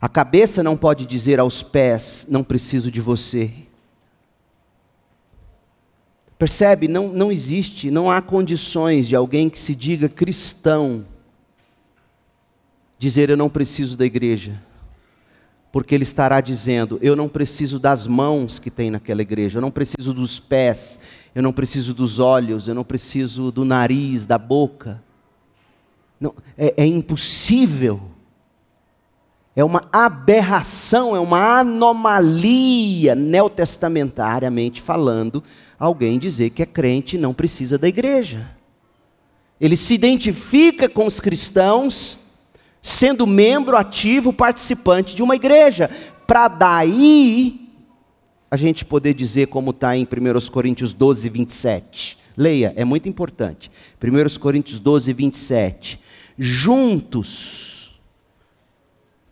A 0.00 0.08
cabeça 0.08 0.62
não 0.62 0.76
pode 0.76 1.06
dizer 1.06 1.40
aos 1.40 1.60
pés: 1.60 2.26
Não 2.30 2.44
preciso 2.44 2.88
de 2.88 3.00
você. 3.00 3.52
Percebe? 6.40 6.88
Não, 6.88 7.08
não 7.08 7.30
existe, 7.30 7.90
não 7.90 8.10
há 8.10 8.22
condições 8.22 9.06
de 9.06 9.14
alguém 9.14 9.50
que 9.50 9.58
se 9.58 9.74
diga 9.74 10.08
cristão 10.08 11.04
dizer 12.98 13.28
eu 13.28 13.36
não 13.36 13.50
preciso 13.50 13.94
da 13.94 14.06
igreja. 14.06 14.58
Porque 15.70 15.94
ele 15.94 16.02
estará 16.02 16.40
dizendo: 16.40 16.98
eu 17.02 17.14
não 17.14 17.28
preciso 17.28 17.78
das 17.78 18.06
mãos 18.06 18.58
que 18.58 18.70
tem 18.70 18.90
naquela 18.90 19.20
igreja, 19.20 19.58
eu 19.58 19.60
não 19.60 19.70
preciso 19.70 20.14
dos 20.14 20.40
pés, 20.40 20.98
eu 21.34 21.42
não 21.42 21.52
preciso 21.52 21.92
dos 21.92 22.18
olhos, 22.18 22.68
eu 22.68 22.74
não 22.74 22.84
preciso 22.84 23.52
do 23.52 23.62
nariz, 23.62 24.24
da 24.24 24.38
boca. 24.38 25.02
Não, 26.18 26.34
é, 26.56 26.72
é 26.82 26.86
impossível. 26.86 28.00
É 29.54 29.62
uma 29.62 29.86
aberração, 29.92 31.14
é 31.14 31.20
uma 31.20 31.60
anomalia 31.60 33.14
neotestamentariamente 33.14 34.80
falando 34.80 35.44
alguém 35.80 36.18
dizer 36.18 36.50
que 36.50 36.62
é 36.62 36.66
crente 36.66 37.16
e 37.16 37.18
não 37.18 37.32
precisa 37.32 37.78
da 37.78 37.88
igreja. 37.88 38.50
Ele 39.58 39.74
se 39.74 39.94
identifica 39.94 40.88
com 40.90 41.06
os 41.06 41.18
cristãos 41.18 42.20
sendo 42.82 43.26
membro 43.26 43.76
ativo, 43.76 44.32
participante 44.32 45.14
de 45.16 45.22
uma 45.22 45.34
igreja, 45.34 45.90
para 46.26 46.48
daí 46.48 47.68
a 48.50 48.56
gente 48.56 48.84
poder 48.84 49.14
dizer 49.14 49.48
como 49.48 49.70
está 49.70 49.96
em 49.96 50.04
1 50.04 50.50
Coríntios 50.50 50.92
12, 50.92 51.28
27. 51.28 52.18
Leia, 52.36 52.72
é 52.76 52.84
muito 52.84 53.08
importante. 53.08 53.70
1 54.02 54.38
Coríntios 54.38 54.78
12, 54.78 55.12
27. 55.12 56.00
Juntos, 56.38 58.00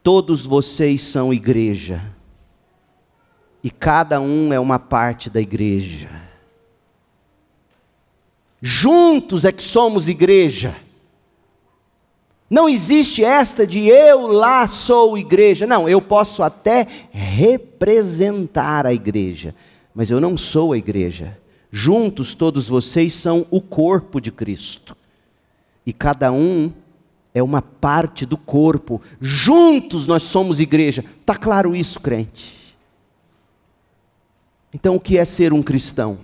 todos 0.02 0.44
vocês 0.44 1.00
são 1.00 1.32
igreja, 1.32 2.02
e 3.64 3.70
cada 3.70 4.20
um 4.20 4.52
é 4.52 4.60
uma 4.60 4.78
parte 4.78 5.30
da 5.30 5.40
igreja. 5.40 6.27
Juntos 8.60 9.44
é 9.44 9.52
que 9.52 9.62
somos 9.62 10.08
igreja. 10.08 10.76
Não 12.50 12.68
existe 12.68 13.22
esta 13.22 13.66
de 13.66 13.86
eu 13.86 14.26
lá 14.26 14.66
sou 14.66 15.18
igreja. 15.18 15.66
Não, 15.66 15.88
eu 15.88 16.00
posso 16.00 16.42
até 16.42 16.86
representar 17.10 18.86
a 18.86 18.92
igreja, 18.92 19.54
mas 19.94 20.10
eu 20.10 20.20
não 20.20 20.36
sou 20.36 20.72
a 20.72 20.78
igreja. 20.78 21.38
Juntos 21.70 22.34
todos 22.34 22.68
vocês 22.68 23.12
são 23.12 23.46
o 23.50 23.60
corpo 23.60 24.20
de 24.20 24.32
Cristo. 24.32 24.96
E 25.84 25.92
cada 25.92 26.32
um 26.32 26.72
é 27.34 27.42
uma 27.42 27.60
parte 27.60 28.24
do 28.24 28.36
corpo. 28.36 29.00
Juntos 29.20 30.06
nós 30.06 30.22
somos 30.22 30.60
igreja. 30.60 31.04
Está 31.20 31.34
claro 31.34 31.76
isso, 31.76 32.00
crente? 32.00 32.56
Então, 34.72 34.96
o 34.96 35.00
que 35.00 35.16
é 35.18 35.24
ser 35.24 35.52
um 35.52 35.62
cristão? 35.62 36.18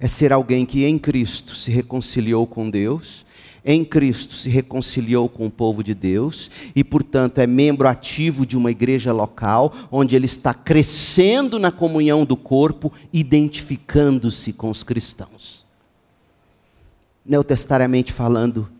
É 0.00 0.06
ser 0.06 0.32
alguém 0.32 0.64
que 0.64 0.84
em 0.84 0.98
Cristo 0.98 1.54
se 1.54 1.70
reconciliou 1.70 2.46
com 2.46 2.70
Deus, 2.70 3.26
em 3.64 3.84
Cristo 3.84 4.34
se 4.34 4.48
reconciliou 4.48 5.28
com 5.28 5.46
o 5.46 5.50
povo 5.50 5.82
de 5.82 5.92
Deus 5.92 6.50
e, 6.74 6.82
portanto, 6.82 7.38
é 7.38 7.46
membro 7.46 7.88
ativo 7.88 8.46
de 8.46 8.56
uma 8.56 8.70
igreja 8.70 9.12
local, 9.12 9.74
onde 9.90 10.16
ele 10.16 10.26
está 10.26 10.54
crescendo 10.54 11.58
na 11.58 11.70
comunhão 11.70 12.24
do 12.24 12.36
corpo, 12.36 12.92
identificando-se 13.12 14.52
com 14.52 14.70
os 14.70 14.82
cristãos. 14.82 15.66
Neotestariamente 17.26 18.12
falando, 18.12 18.70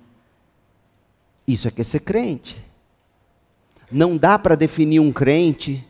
isso 1.47 1.69
é 1.69 1.71
que 1.71 1.83
é 1.83 1.85
ser 1.85 2.01
crente. 2.01 2.65
Não 3.91 4.17
dá 4.17 4.39
para 4.39 4.55
definir 4.55 5.01
um 5.01 5.13
crente 5.13 5.85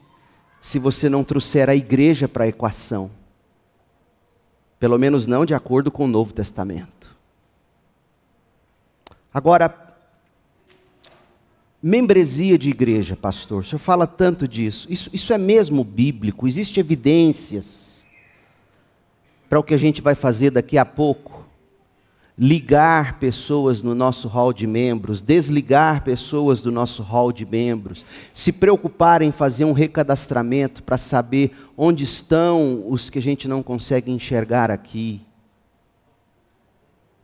se 0.60 0.78
você 0.78 1.08
não 1.08 1.22
trouxer 1.22 1.68
a 1.68 1.76
igreja 1.76 2.26
para 2.26 2.44
a 2.44 2.48
equação. 2.48 3.10
Pelo 4.78 4.98
menos 4.98 5.26
não 5.26 5.44
de 5.44 5.54
acordo 5.54 5.90
com 5.90 6.04
o 6.04 6.08
Novo 6.08 6.32
Testamento. 6.32 7.16
Agora, 9.32 9.96
membresia 11.82 12.58
de 12.58 12.70
igreja, 12.70 13.16
pastor, 13.16 13.60
o 13.60 13.64
senhor 13.64 13.78
fala 13.78 14.06
tanto 14.06 14.48
disso. 14.48 14.86
Isso, 14.90 15.10
isso 15.12 15.32
é 15.32 15.38
mesmo 15.38 15.84
bíblico? 15.84 16.46
Existem 16.46 16.80
evidências 16.80 18.06
para 19.48 19.58
o 19.58 19.62
que 19.62 19.74
a 19.74 19.78
gente 19.78 20.02
vai 20.02 20.14
fazer 20.14 20.50
daqui 20.50 20.76
a 20.76 20.84
pouco? 20.84 21.37
Ligar 22.38 23.18
pessoas 23.18 23.82
no 23.82 23.96
nosso 23.96 24.28
hall 24.28 24.52
de 24.52 24.64
membros, 24.64 25.20
desligar 25.20 26.04
pessoas 26.04 26.62
do 26.62 26.70
nosso 26.70 27.02
hall 27.02 27.32
de 27.32 27.44
membros, 27.44 28.04
se 28.32 28.52
preocupar 28.52 29.22
em 29.22 29.32
fazer 29.32 29.64
um 29.64 29.72
recadastramento 29.72 30.84
para 30.84 30.96
saber 30.96 31.50
onde 31.76 32.04
estão 32.04 32.84
os 32.88 33.10
que 33.10 33.18
a 33.18 33.22
gente 33.22 33.48
não 33.48 33.60
consegue 33.60 34.12
enxergar 34.12 34.70
aqui. 34.70 35.20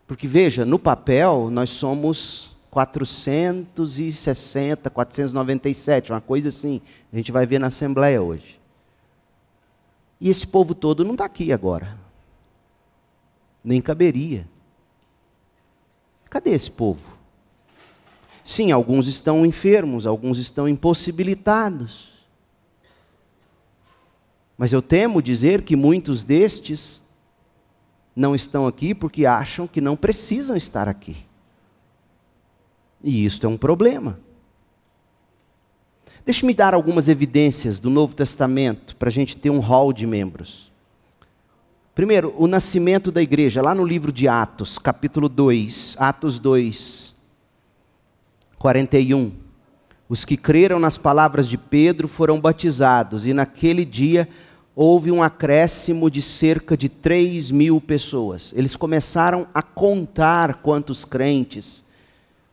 Porque 0.04 0.26
veja, 0.26 0.64
no 0.64 0.80
papel 0.80 1.48
nós 1.48 1.70
somos 1.70 2.50
460, 2.70 4.90
497, 4.90 6.10
uma 6.10 6.20
coisa 6.20 6.48
assim. 6.48 6.80
A 7.12 7.16
gente 7.16 7.30
vai 7.30 7.46
ver 7.46 7.60
na 7.60 7.68
Assembleia 7.68 8.20
hoje. 8.20 8.58
E 10.20 10.28
esse 10.28 10.44
povo 10.44 10.74
todo 10.74 11.04
não 11.04 11.12
está 11.12 11.24
aqui 11.24 11.52
agora. 11.52 11.96
Nem 13.62 13.80
caberia. 13.80 14.52
Cadê 16.34 16.50
esse 16.50 16.68
povo? 16.68 16.98
Sim, 18.44 18.72
alguns 18.72 19.06
estão 19.06 19.46
enfermos, 19.46 20.04
alguns 20.04 20.36
estão 20.36 20.68
impossibilitados. 20.68 22.08
Mas 24.58 24.72
eu 24.72 24.82
temo 24.82 25.22
dizer 25.22 25.62
que 25.62 25.76
muitos 25.76 26.24
destes 26.24 27.00
não 28.16 28.34
estão 28.34 28.66
aqui 28.66 28.96
porque 28.96 29.24
acham 29.24 29.68
que 29.68 29.80
não 29.80 29.96
precisam 29.96 30.56
estar 30.56 30.88
aqui. 30.88 31.18
E 33.00 33.24
isso 33.24 33.46
é 33.46 33.48
um 33.48 33.56
problema. 33.56 34.18
Deixe-me 36.26 36.52
dar 36.52 36.74
algumas 36.74 37.08
evidências 37.08 37.78
do 37.78 37.88
Novo 37.88 38.12
Testamento 38.12 38.96
para 38.96 39.08
a 39.08 39.12
gente 39.12 39.36
ter 39.36 39.50
um 39.50 39.60
hall 39.60 39.92
de 39.92 40.04
membros. 40.04 40.73
Primeiro, 41.94 42.34
o 42.36 42.48
nascimento 42.48 43.12
da 43.12 43.22
igreja, 43.22 43.62
lá 43.62 43.72
no 43.72 43.84
livro 43.84 44.10
de 44.10 44.26
Atos, 44.26 44.78
capítulo 44.78 45.28
2, 45.28 45.96
Atos 46.00 46.40
2, 46.40 47.14
41. 48.58 49.32
Os 50.08 50.24
que 50.24 50.36
creram 50.36 50.80
nas 50.80 50.98
palavras 50.98 51.48
de 51.48 51.56
Pedro 51.56 52.08
foram 52.08 52.40
batizados, 52.40 53.28
e 53.28 53.32
naquele 53.32 53.84
dia 53.84 54.28
houve 54.74 55.12
um 55.12 55.22
acréscimo 55.22 56.10
de 56.10 56.20
cerca 56.20 56.76
de 56.76 56.88
3 56.88 57.52
mil 57.52 57.80
pessoas. 57.80 58.52
Eles 58.56 58.74
começaram 58.74 59.46
a 59.54 59.62
contar 59.62 60.54
quantos 60.62 61.04
crentes 61.04 61.84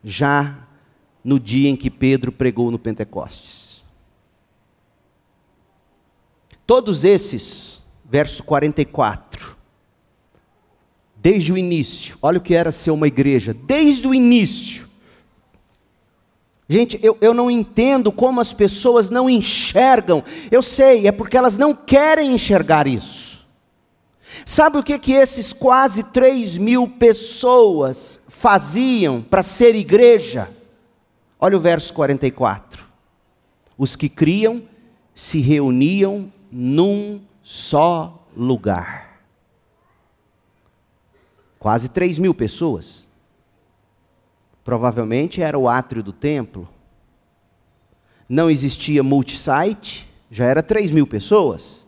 já 0.04 0.56
no 1.24 1.40
dia 1.40 1.68
em 1.68 1.74
que 1.74 1.90
Pedro 1.90 2.30
pregou 2.30 2.70
no 2.70 2.78
Pentecostes. 2.78 3.82
Todos 6.64 7.04
esses 7.04 7.81
verso 8.12 8.42
44. 8.42 9.56
Desde 11.16 11.50
o 11.50 11.56
início, 11.56 12.18
olha 12.20 12.36
o 12.36 12.42
que 12.42 12.54
era 12.54 12.70
ser 12.70 12.90
uma 12.90 13.08
igreja, 13.08 13.54
desde 13.54 14.06
o 14.06 14.12
início. 14.12 14.86
Gente, 16.68 17.00
eu, 17.02 17.16
eu 17.22 17.32
não 17.32 17.50
entendo 17.50 18.12
como 18.12 18.38
as 18.38 18.52
pessoas 18.52 19.08
não 19.08 19.30
enxergam. 19.30 20.22
Eu 20.50 20.60
sei, 20.60 21.06
é 21.06 21.12
porque 21.12 21.38
elas 21.38 21.56
não 21.56 21.74
querem 21.74 22.34
enxergar 22.34 22.86
isso. 22.86 23.46
Sabe 24.44 24.76
o 24.76 24.82
que, 24.82 24.98
que 24.98 25.12
esses 25.12 25.54
quase 25.54 26.02
3 26.04 26.58
mil 26.58 26.86
pessoas 26.86 28.20
faziam 28.28 29.22
para 29.22 29.42
ser 29.42 29.74
igreja? 29.74 30.50
Olha 31.40 31.56
o 31.56 31.60
verso 31.60 31.94
44. 31.94 32.84
Os 33.78 33.96
que 33.96 34.10
criam 34.10 34.62
se 35.14 35.40
reuniam 35.40 36.30
num 36.50 37.22
só 37.42 38.26
lugar. 38.36 39.20
Quase 41.58 41.88
3 41.88 42.18
mil 42.18 42.34
pessoas. 42.34 43.06
Provavelmente 44.64 45.42
era 45.42 45.58
o 45.58 45.68
átrio 45.68 46.02
do 46.02 46.12
templo. 46.12 46.68
Não 48.28 48.50
existia 48.50 49.02
multisite, 49.02 50.08
já 50.30 50.46
era 50.46 50.62
3 50.62 50.90
mil 50.90 51.06
pessoas. 51.06 51.86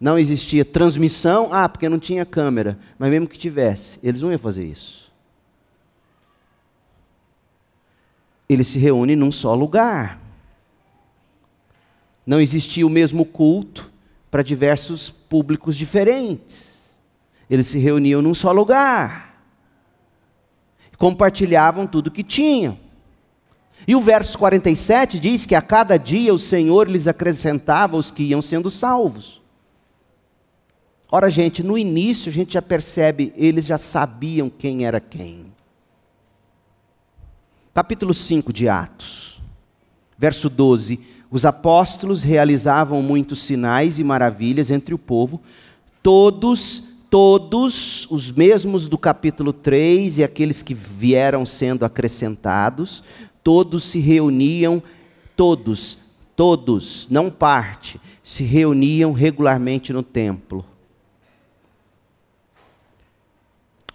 Não 0.00 0.18
existia 0.18 0.64
transmissão, 0.64 1.48
ah, 1.52 1.68
porque 1.68 1.88
não 1.88 1.98
tinha 1.98 2.24
câmera. 2.24 2.78
Mas 2.98 3.10
mesmo 3.10 3.28
que 3.28 3.38
tivesse, 3.38 3.98
eles 4.02 4.22
não 4.22 4.30
iam 4.30 4.38
fazer 4.38 4.64
isso. 4.64 5.10
Eles 8.48 8.66
se 8.66 8.78
reúnem 8.78 9.14
num 9.14 9.30
só 9.30 9.54
lugar. 9.54 10.20
Não 12.26 12.40
existia 12.40 12.86
o 12.86 12.90
mesmo 12.90 13.24
culto, 13.24 13.90
para 14.30 14.42
diversos 14.42 15.10
públicos 15.10 15.76
diferentes. 15.76 16.80
Eles 17.48 17.66
se 17.66 17.78
reuniam 17.78 18.22
num 18.22 18.34
só 18.34 18.52
lugar. 18.52 19.42
Compartilhavam 20.96 21.86
tudo 21.86 22.10
que 22.10 22.22
tinham. 22.22 22.78
E 23.88 23.96
o 23.96 24.00
verso 24.00 24.38
47 24.38 25.18
diz 25.18 25.46
que 25.46 25.54
a 25.54 25.62
cada 25.62 25.96
dia 25.96 26.32
o 26.32 26.38
Senhor 26.38 26.88
lhes 26.88 27.08
acrescentava 27.08 27.96
os 27.96 28.10
que 28.10 28.22
iam 28.22 28.42
sendo 28.42 28.70
salvos. 28.70 29.40
Ora, 31.10 31.28
gente, 31.28 31.62
no 31.62 31.76
início 31.76 32.30
a 32.30 32.32
gente 32.32 32.52
já 32.52 32.62
percebe, 32.62 33.32
eles 33.36 33.66
já 33.66 33.78
sabiam 33.78 34.48
quem 34.48 34.84
era 34.84 35.00
quem. 35.00 35.46
Capítulo 37.74 38.14
5 38.14 38.52
de 38.52 38.68
Atos, 38.68 39.40
verso 40.16 40.48
12. 40.48 41.00
Os 41.30 41.44
apóstolos 41.44 42.24
realizavam 42.24 43.00
muitos 43.00 43.42
sinais 43.42 43.98
e 43.98 44.04
maravilhas 44.04 44.70
entre 44.70 44.92
o 44.92 44.98
povo, 44.98 45.40
todos, 46.02 46.84
todos 47.08 48.10
os 48.10 48.32
mesmos 48.32 48.88
do 48.88 48.98
capítulo 48.98 49.52
3 49.52 50.18
e 50.18 50.24
aqueles 50.24 50.60
que 50.60 50.74
vieram 50.74 51.46
sendo 51.46 51.84
acrescentados, 51.84 53.04
todos 53.44 53.84
se 53.84 54.00
reuniam, 54.00 54.82
todos, 55.36 55.98
todos, 56.34 57.06
não 57.08 57.30
parte, 57.30 58.00
se 58.24 58.42
reuniam 58.42 59.12
regularmente 59.12 59.92
no 59.92 60.02
templo. 60.02 60.64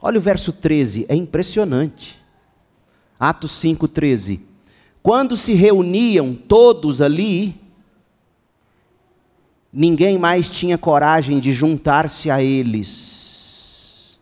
Olha 0.02 0.20
o 0.20 0.22
verso 0.22 0.54
13, 0.54 1.06
é 1.10 1.16
impressionante. 1.16 2.18
Atos 3.20 3.52
5, 3.54 3.88
13. 3.88 4.55
Quando 5.06 5.38
se 5.38 5.54
reuniam 5.54 6.34
todos 6.34 7.00
ali, 7.00 7.56
ninguém 9.72 10.18
mais 10.18 10.50
tinha 10.50 10.80
coragem 10.80 11.40
de 11.40 11.54
juntar-se 11.54 12.32
a 12.32 12.42
eles, 12.42 14.18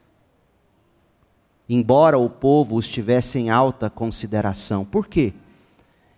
embora 1.70 2.18
o 2.18 2.30
povo 2.30 2.76
os 2.76 2.86
tivesse 2.86 3.40
em 3.40 3.50
alta 3.50 3.90
consideração. 3.90 4.84
Por 4.84 5.08
quê? 5.08 5.32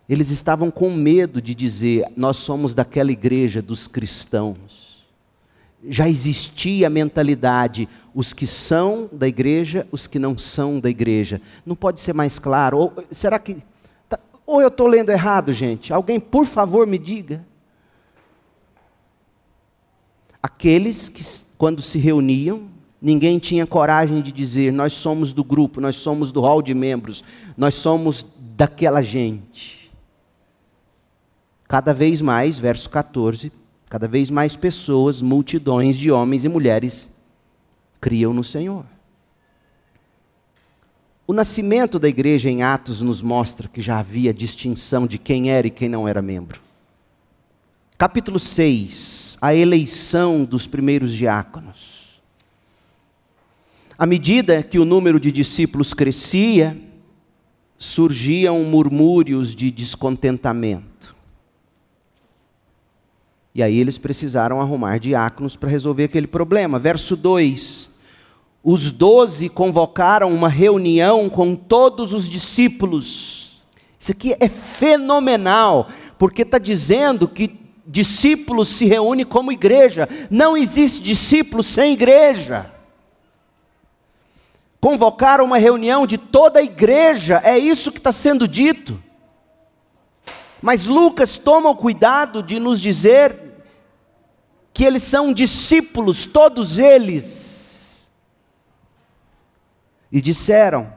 Eles 0.08 0.32
estavam 0.32 0.68
com 0.68 0.90
medo 0.90 1.40
de 1.40 1.54
dizer: 1.54 2.04
Nós 2.16 2.36
somos 2.36 2.74
daquela 2.74 3.12
igreja 3.12 3.62
dos 3.62 3.86
cristãos 3.86 4.86
já 5.88 6.08
existia 6.08 6.86
a 6.86 6.90
mentalidade, 6.90 7.88
os 8.14 8.32
que 8.32 8.46
são 8.46 9.08
da 9.12 9.28
igreja, 9.28 9.86
os 9.92 10.06
que 10.06 10.18
não 10.18 10.36
são 10.36 10.80
da 10.80 10.90
igreja. 10.90 11.40
Não 11.64 11.76
pode 11.76 12.00
ser 12.00 12.12
mais 12.12 12.38
claro? 12.38 12.78
Ou, 12.78 12.92
será 13.10 13.38
que. 13.38 13.58
Ou 14.46 14.62
eu 14.62 14.68
estou 14.68 14.86
lendo 14.86 15.10
errado, 15.10 15.52
gente? 15.52 15.92
Alguém, 15.92 16.20
por 16.20 16.46
favor, 16.46 16.86
me 16.86 16.98
diga. 16.98 17.44
Aqueles 20.42 21.08
que, 21.08 21.22
quando 21.58 21.82
se 21.82 21.98
reuniam, 21.98 22.68
ninguém 23.02 23.38
tinha 23.38 23.66
coragem 23.66 24.22
de 24.22 24.30
dizer: 24.30 24.72
Nós 24.72 24.92
somos 24.92 25.32
do 25.32 25.42
grupo, 25.42 25.80
nós 25.80 25.96
somos 25.96 26.30
do 26.30 26.40
hall 26.40 26.62
de 26.62 26.72
membros, 26.72 27.24
nós 27.56 27.74
somos 27.74 28.24
daquela 28.56 29.02
gente. 29.02 29.90
Cada 31.66 31.92
vez 31.92 32.22
mais, 32.22 32.58
verso 32.58 32.88
14 32.88 33.50
Cada 33.88 34.08
vez 34.08 34.30
mais 34.30 34.56
pessoas, 34.56 35.22
multidões 35.22 35.96
de 35.96 36.10
homens 36.10 36.44
e 36.44 36.48
mulheres, 36.48 37.08
criam 38.00 38.34
no 38.34 38.42
Senhor. 38.42 38.84
O 41.26 41.32
nascimento 41.32 41.98
da 41.98 42.08
igreja 42.08 42.48
em 42.48 42.62
Atos 42.62 43.00
nos 43.00 43.20
mostra 43.20 43.66
que 43.66 43.80
já 43.80 43.98
havia 43.98 44.32
distinção 44.32 45.08
de 45.08 45.18
quem 45.18 45.50
era 45.50 45.66
e 45.66 45.70
quem 45.70 45.88
não 45.88 46.06
era 46.06 46.22
membro. 46.22 46.60
Capítulo 47.98 48.38
6, 48.38 49.36
a 49.40 49.52
eleição 49.52 50.44
dos 50.44 50.68
primeiros 50.68 51.12
diáconos. 51.12 52.20
À 53.98 54.06
medida 54.06 54.62
que 54.62 54.78
o 54.78 54.84
número 54.84 55.18
de 55.18 55.32
discípulos 55.32 55.92
crescia, 55.92 56.78
surgiam 57.76 58.62
murmúrios 58.62 59.54
de 59.54 59.70
descontentamento. 59.70 61.16
E 63.52 63.62
aí 63.62 63.78
eles 63.78 63.98
precisaram 63.98 64.60
arrumar 64.60 64.98
diáconos 64.98 65.56
para 65.56 65.70
resolver 65.70 66.04
aquele 66.04 66.26
problema. 66.26 66.78
Verso 66.78 67.16
2: 67.16 67.95
Os 68.68 68.90
doze 68.90 69.48
convocaram 69.48 70.28
uma 70.34 70.48
reunião 70.48 71.30
com 71.30 71.54
todos 71.54 72.12
os 72.12 72.28
discípulos. 72.28 73.62
Isso 73.96 74.10
aqui 74.10 74.34
é 74.40 74.48
fenomenal, 74.48 75.88
porque 76.18 76.42
está 76.42 76.58
dizendo 76.58 77.28
que 77.28 77.60
discípulos 77.86 78.70
se 78.70 78.84
reúnem 78.86 79.24
como 79.24 79.52
igreja. 79.52 80.08
Não 80.28 80.56
existe 80.56 81.00
discípulo 81.00 81.62
sem 81.62 81.92
igreja. 81.92 82.72
Convocaram 84.80 85.44
uma 85.44 85.58
reunião 85.58 86.04
de 86.04 86.18
toda 86.18 86.58
a 86.58 86.64
igreja, 86.64 87.40
é 87.44 87.56
isso 87.56 87.92
que 87.92 87.98
está 87.98 88.10
sendo 88.10 88.48
dito. 88.48 89.00
Mas 90.60 90.86
Lucas 90.86 91.38
toma 91.38 91.70
o 91.70 91.76
cuidado 91.76 92.42
de 92.42 92.58
nos 92.58 92.80
dizer 92.80 93.62
que 94.74 94.82
eles 94.82 95.04
são 95.04 95.32
discípulos, 95.32 96.26
todos 96.26 96.80
eles. 96.80 97.45
E 100.16 100.20
disseram: 100.22 100.90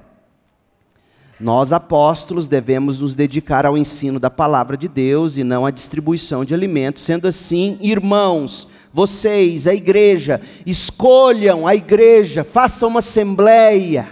Nós 1.38 1.74
apóstolos 1.74 2.48
devemos 2.48 3.00
nos 3.00 3.14
dedicar 3.14 3.66
ao 3.66 3.78
ensino 3.78 4.18
da 4.18 4.30
palavra 4.30 4.78
de 4.78 4.88
Deus 4.88 5.36
e 5.36 5.44
não 5.44 5.66
à 5.66 5.72
distribuição 5.72 6.46
de 6.46 6.54
alimentos. 6.54 7.04
Sendo 7.04 7.28
assim, 7.28 7.78
irmãos, 7.82 8.70
vocês, 8.94 9.68
a 9.68 9.74
igreja, 9.74 10.40
escolham 10.66 11.68
a 11.68 11.76
igreja, 11.76 12.46
façam 12.46 12.88
uma 12.88 13.00
assembleia. 13.00 14.08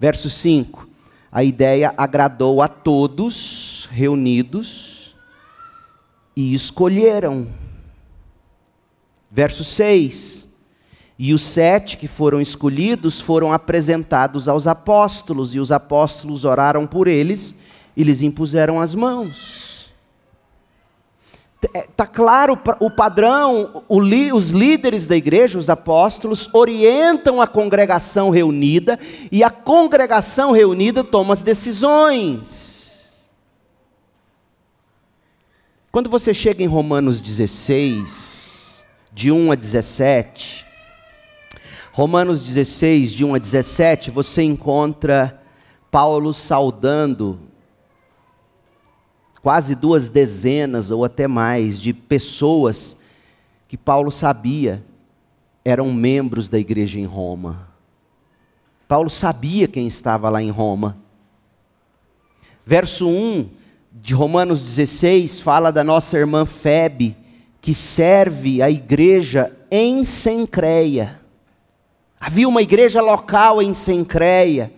Verso 0.00 0.30
5: 0.30 0.88
A 1.30 1.44
ideia 1.44 1.92
agradou 1.98 2.62
a 2.62 2.68
todos 2.68 3.86
reunidos 3.92 5.14
e 6.34 6.54
escolheram. 6.54 7.48
Verso 9.30 9.62
6: 9.62 10.47
E 11.18 11.34
os 11.34 11.42
sete 11.42 11.96
que 11.96 12.06
foram 12.06 12.40
escolhidos 12.40 13.20
foram 13.20 13.52
apresentados 13.52 14.48
aos 14.48 14.68
apóstolos, 14.68 15.54
e 15.54 15.58
os 15.58 15.72
apóstolos 15.72 16.44
oraram 16.44 16.86
por 16.86 17.08
eles 17.08 17.58
e 17.96 18.04
lhes 18.04 18.22
impuseram 18.22 18.80
as 18.80 18.94
mãos. 18.94 19.90
Está 21.60 22.04
é, 22.04 22.06
claro 22.06 22.56
o 22.78 22.88
padrão, 22.88 23.82
os 23.88 24.50
líderes 24.50 25.08
da 25.08 25.16
igreja, 25.16 25.58
os 25.58 25.68
apóstolos, 25.68 26.48
orientam 26.54 27.42
a 27.42 27.48
congregação 27.48 28.30
reunida 28.30 28.96
e 29.32 29.42
a 29.42 29.50
congregação 29.50 30.52
reunida 30.52 31.02
toma 31.02 31.34
as 31.34 31.42
decisões. 31.42 32.68
Quando 35.90 36.08
você 36.08 36.32
chega 36.32 36.62
em 36.62 36.68
Romanos 36.68 37.20
16, 37.20 38.84
de 39.12 39.32
1 39.32 39.50
a 39.50 39.54
17, 39.56 40.67
Romanos 41.98 42.42
16, 42.44 43.10
de 43.10 43.24
1 43.24 43.34
a 43.34 43.38
17, 43.38 44.12
você 44.12 44.44
encontra 44.44 45.42
Paulo 45.90 46.32
saudando 46.32 47.40
quase 49.42 49.74
duas 49.74 50.08
dezenas 50.08 50.92
ou 50.92 51.04
até 51.04 51.26
mais 51.26 51.80
de 51.80 51.92
pessoas 51.92 52.96
que 53.66 53.76
Paulo 53.76 54.12
sabia 54.12 54.80
eram 55.64 55.92
membros 55.92 56.48
da 56.48 56.56
igreja 56.56 57.00
em 57.00 57.04
Roma. 57.04 57.68
Paulo 58.86 59.10
sabia 59.10 59.66
quem 59.66 59.88
estava 59.88 60.30
lá 60.30 60.40
em 60.40 60.50
Roma. 60.50 60.96
Verso 62.64 63.08
1 63.08 63.48
de 63.92 64.14
Romanos 64.14 64.62
16 64.62 65.40
fala 65.40 65.72
da 65.72 65.82
nossa 65.82 66.16
irmã 66.16 66.46
Febe, 66.46 67.16
que 67.60 67.74
serve 67.74 68.62
a 68.62 68.70
igreja 68.70 69.52
em 69.68 70.04
Sencreia. 70.04 71.18
Havia 72.20 72.48
uma 72.48 72.62
igreja 72.62 73.00
local 73.00 73.62
em 73.62 73.72
Sencreia. 73.72 74.72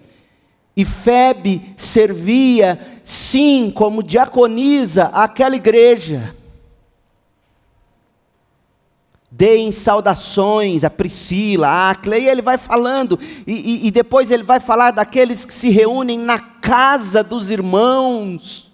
E 0.76 0.84
Febe 0.84 1.74
servia, 1.76 3.01
sim, 3.03 3.72
como 3.74 4.03
diaconisa 4.03 5.07
àquela 5.07 5.57
igreja. 5.57 6.34
Deem 9.30 9.70
saudações 9.70 10.82
a 10.84 10.91
Priscila, 10.91 11.68
a 11.68 11.91
Acla, 11.91 12.18
e 12.18 12.28
ele 12.28 12.43
vai 12.43 12.59
falando, 12.59 13.18
e, 13.47 13.53
e, 13.53 13.86
e 13.86 13.91
depois 13.91 14.30
ele 14.30 14.43
vai 14.43 14.59
falar 14.59 14.91
daqueles 14.91 15.45
que 15.45 15.55
se 15.55 15.70
reúnem 15.70 16.18
na 16.18 16.38
casa 16.38 17.22
dos 17.22 17.51
irmãos 17.51 18.70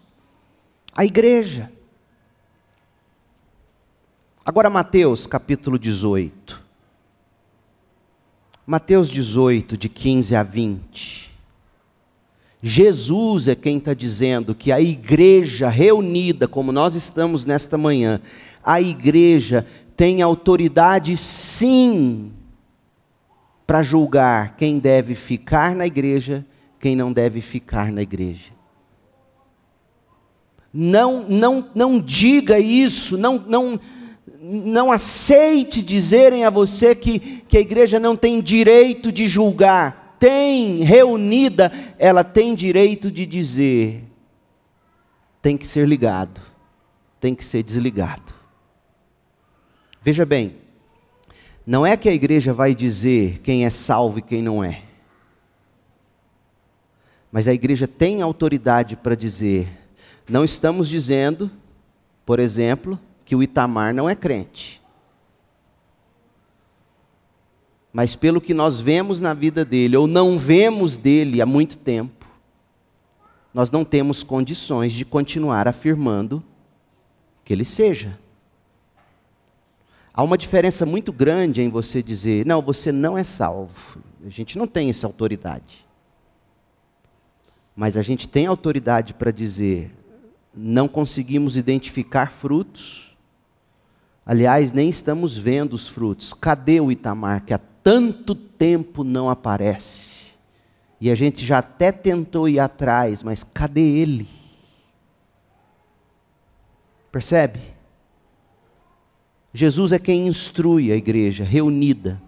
a 0.94 1.04
igreja. 1.04 1.70
Agora, 4.44 4.70
Mateus 4.70 5.26
capítulo 5.26 5.78
18. 5.78 6.55
Mateus 8.66 9.08
18, 9.08 9.76
de 9.76 9.88
15 9.88 10.34
a 10.34 10.42
20. 10.42 11.30
Jesus 12.60 13.46
é 13.46 13.54
quem 13.54 13.78
está 13.78 13.94
dizendo 13.94 14.56
que 14.56 14.72
a 14.72 14.80
igreja 14.80 15.68
reunida, 15.68 16.48
como 16.48 16.72
nós 16.72 16.96
estamos 16.96 17.44
nesta 17.44 17.78
manhã, 17.78 18.20
a 18.64 18.80
igreja 18.80 19.64
tem 19.96 20.20
autoridade 20.20 21.16
sim 21.16 22.32
para 23.64 23.84
julgar 23.84 24.56
quem 24.56 24.80
deve 24.80 25.14
ficar 25.14 25.76
na 25.76 25.86
igreja, 25.86 26.44
quem 26.80 26.96
não 26.96 27.12
deve 27.12 27.40
ficar 27.40 27.92
na 27.92 28.02
igreja. 28.02 28.50
Não, 30.72 31.24
não, 31.28 31.70
não 31.72 32.00
diga 32.00 32.58
isso, 32.58 33.16
não, 33.16 33.38
não, 33.38 33.80
não 34.48 34.92
aceite 34.92 35.82
dizerem 35.82 36.44
a 36.44 36.50
você 36.50 36.94
que, 36.94 37.18
que 37.48 37.58
a 37.58 37.60
igreja 37.60 37.98
não 37.98 38.16
tem 38.16 38.40
direito 38.40 39.10
de 39.10 39.26
julgar. 39.26 40.16
Tem, 40.20 40.82
reunida, 40.82 41.72
ela 41.98 42.22
tem 42.22 42.54
direito 42.54 43.10
de 43.10 43.26
dizer: 43.26 44.04
tem 45.42 45.56
que 45.56 45.66
ser 45.66 45.86
ligado, 45.86 46.40
tem 47.20 47.34
que 47.34 47.44
ser 47.44 47.62
desligado. 47.62 48.32
Veja 50.00 50.24
bem, 50.24 50.54
não 51.66 51.84
é 51.84 51.96
que 51.96 52.08
a 52.08 52.14
igreja 52.14 52.54
vai 52.54 52.74
dizer 52.74 53.40
quem 53.40 53.64
é 53.64 53.70
salvo 53.70 54.20
e 54.20 54.22
quem 54.22 54.40
não 54.40 54.62
é. 54.62 54.82
Mas 57.32 57.48
a 57.48 57.52
igreja 57.52 57.88
tem 57.88 58.22
autoridade 58.22 58.94
para 58.96 59.16
dizer. 59.16 59.68
Não 60.28 60.44
estamos 60.44 60.88
dizendo, 60.88 61.50
por 62.24 62.38
exemplo, 62.38 62.98
que 63.26 63.34
o 63.34 63.42
Itamar 63.42 63.92
não 63.92 64.08
é 64.08 64.14
crente. 64.14 64.80
Mas 67.92 68.14
pelo 68.14 68.40
que 68.40 68.54
nós 68.54 68.78
vemos 68.78 69.20
na 69.20 69.34
vida 69.34 69.64
dele, 69.64 69.96
ou 69.96 70.06
não 70.06 70.38
vemos 70.38 70.96
dele 70.96 71.42
há 71.42 71.46
muito 71.46 71.76
tempo, 71.76 72.24
nós 73.52 73.70
não 73.70 73.84
temos 73.84 74.22
condições 74.22 74.92
de 74.92 75.04
continuar 75.04 75.66
afirmando 75.66 76.42
que 77.44 77.52
ele 77.52 77.64
seja. 77.64 78.18
Há 80.14 80.22
uma 80.22 80.38
diferença 80.38 80.86
muito 80.86 81.12
grande 81.12 81.62
em 81.62 81.68
você 81.68 82.02
dizer, 82.02 82.46
não, 82.46 82.62
você 82.62 82.92
não 82.92 83.18
é 83.18 83.24
salvo. 83.24 84.00
A 84.24 84.28
gente 84.28 84.56
não 84.56 84.66
tem 84.66 84.88
essa 84.88 85.06
autoridade. 85.06 85.84
Mas 87.74 87.96
a 87.96 88.02
gente 88.02 88.28
tem 88.28 88.46
autoridade 88.46 89.14
para 89.14 89.30
dizer, 89.30 89.90
não 90.54 90.86
conseguimos 90.86 91.56
identificar 91.56 92.30
frutos 92.30 93.05
Aliás, 94.26 94.72
nem 94.72 94.88
estamos 94.88 95.38
vendo 95.38 95.74
os 95.74 95.86
frutos. 95.86 96.32
Cadê 96.32 96.80
o 96.80 96.90
Itamar 96.90 97.44
que 97.44 97.54
há 97.54 97.58
tanto 97.58 98.34
tempo 98.34 99.04
não 99.04 99.30
aparece? 99.30 100.32
E 101.00 101.10
a 101.10 101.14
gente 101.14 101.44
já 101.44 101.58
até 101.58 101.92
tentou 101.92 102.48
ir 102.48 102.58
atrás, 102.58 103.22
mas 103.22 103.44
cadê 103.44 103.80
ele? 103.80 104.26
Percebe? 107.12 107.60
Jesus 109.54 109.92
é 109.92 109.98
quem 109.98 110.26
instrui 110.26 110.90
a 110.90 110.96
igreja 110.96 111.44
reunida. 111.44 112.20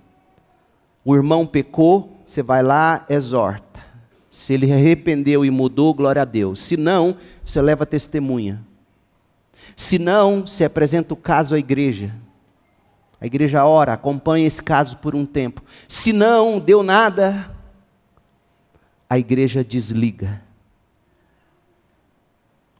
O 1.05 1.16
irmão 1.16 1.46
pecou, 1.46 2.22
você 2.24 2.42
vai 2.42 2.62
lá, 2.62 3.05
exorta. 3.09 3.84
Se 4.30 4.55
ele 4.55 4.72
arrependeu 4.72 5.44
e 5.44 5.51
mudou, 5.51 5.92
glória 5.92 6.22
a 6.22 6.24
Deus. 6.24 6.61
Se 6.61 6.76
não, 6.76 7.16
você 7.44 7.61
leva 7.61 7.84
testemunha. 7.84 8.64
Se 9.77 9.99
não, 9.99 10.47
se 10.47 10.64
apresenta 10.64 11.14
o 11.14 11.16
caso 11.16 11.55
à 11.55 11.59
igreja. 11.59 12.14
A 13.21 13.27
igreja 13.27 13.64
ora, 13.64 13.93
acompanha 13.93 14.47
esse 14.47 14.62
caso 14.62 14.97
por 14.99 15.14
um 15.14 15.27
tempo. 15.27 15.62
Se 15.89 16.12
não 16.12 16.59
deu 16.59 16.83
nada, 16.83 17.51
a 19.11 19.19
igreja 19.19 19.64
desliga. 19.64 20.43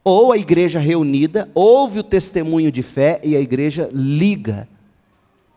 Ou 0.03 0.31
a 0.31 0.37
igreja 0.37 0.79
reunida 0.79 1.49
ouve 1.53 1.99
o 1.99 2.03
testemunho 2.03 2.71
de 2.71 2.81
fé 2.81 3.19
e 3.23 3.35
a 3.35 3.41
igreja 3.41 3.89
liga, 3.91 4.67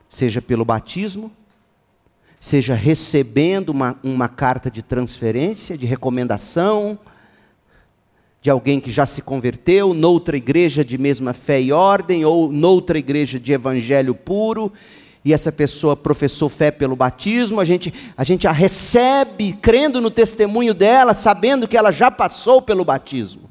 seja 0.08 0.42
pelo 0.42 0.64
batismo, 0.64 1.30
seja 2.40 2.74
recebendo 2.74 3.68
uma, 3.68 3.96
uma 4.02 4.28
carta 4.28 4.68
de 4.68 4.82
transferência, 4.82 5.78
de 5.78 5.86
recomendação, 5.86 6.98
de 8.42 8.50
alguém 8.50 8.80
que 8.80 8.90
já 8.90 9.06
se 9.06 9.22
converteu, 9.22 9.94
noutra 9.94 10.36
igreja 10.36 10.84
de 10.84 10.98
mesma 10.98 11.32
fé 11.32 11.62
e 11.62 11.70
ordem, 11.70 12.24
ou 12.24 12.50
noutra 12.50 12.98
igreja 12.98 13.38
de 13.38 13.52
evangelho 13.52 14.16
puro, 14.16 14.72
e 15.24 15.32
essa 15.32 15.52
pessoa 15.52 15.94
professou 15.94 16.48
fé 16.48 16.72
pelo 16.72 16.96
batismo, 16.96 17.60
a 17.60 17.64
gente, 17.64 17.94
a 18.16 18.24
gente 18.24 18.48
a 18.48 18.50
recebe 18.50 19.52
crendo 19.52 20.00
no 20.00 20.10
testemunho 20.10 20.74
dela, 20.74 21.14
sabendo 21.14 21.68
que 21.68 21.76
ela 21.76 21.92
já 21.92 22.10
passou 22.10 22.60
pelo 22.60 22.84
batismo. 22.84 23.48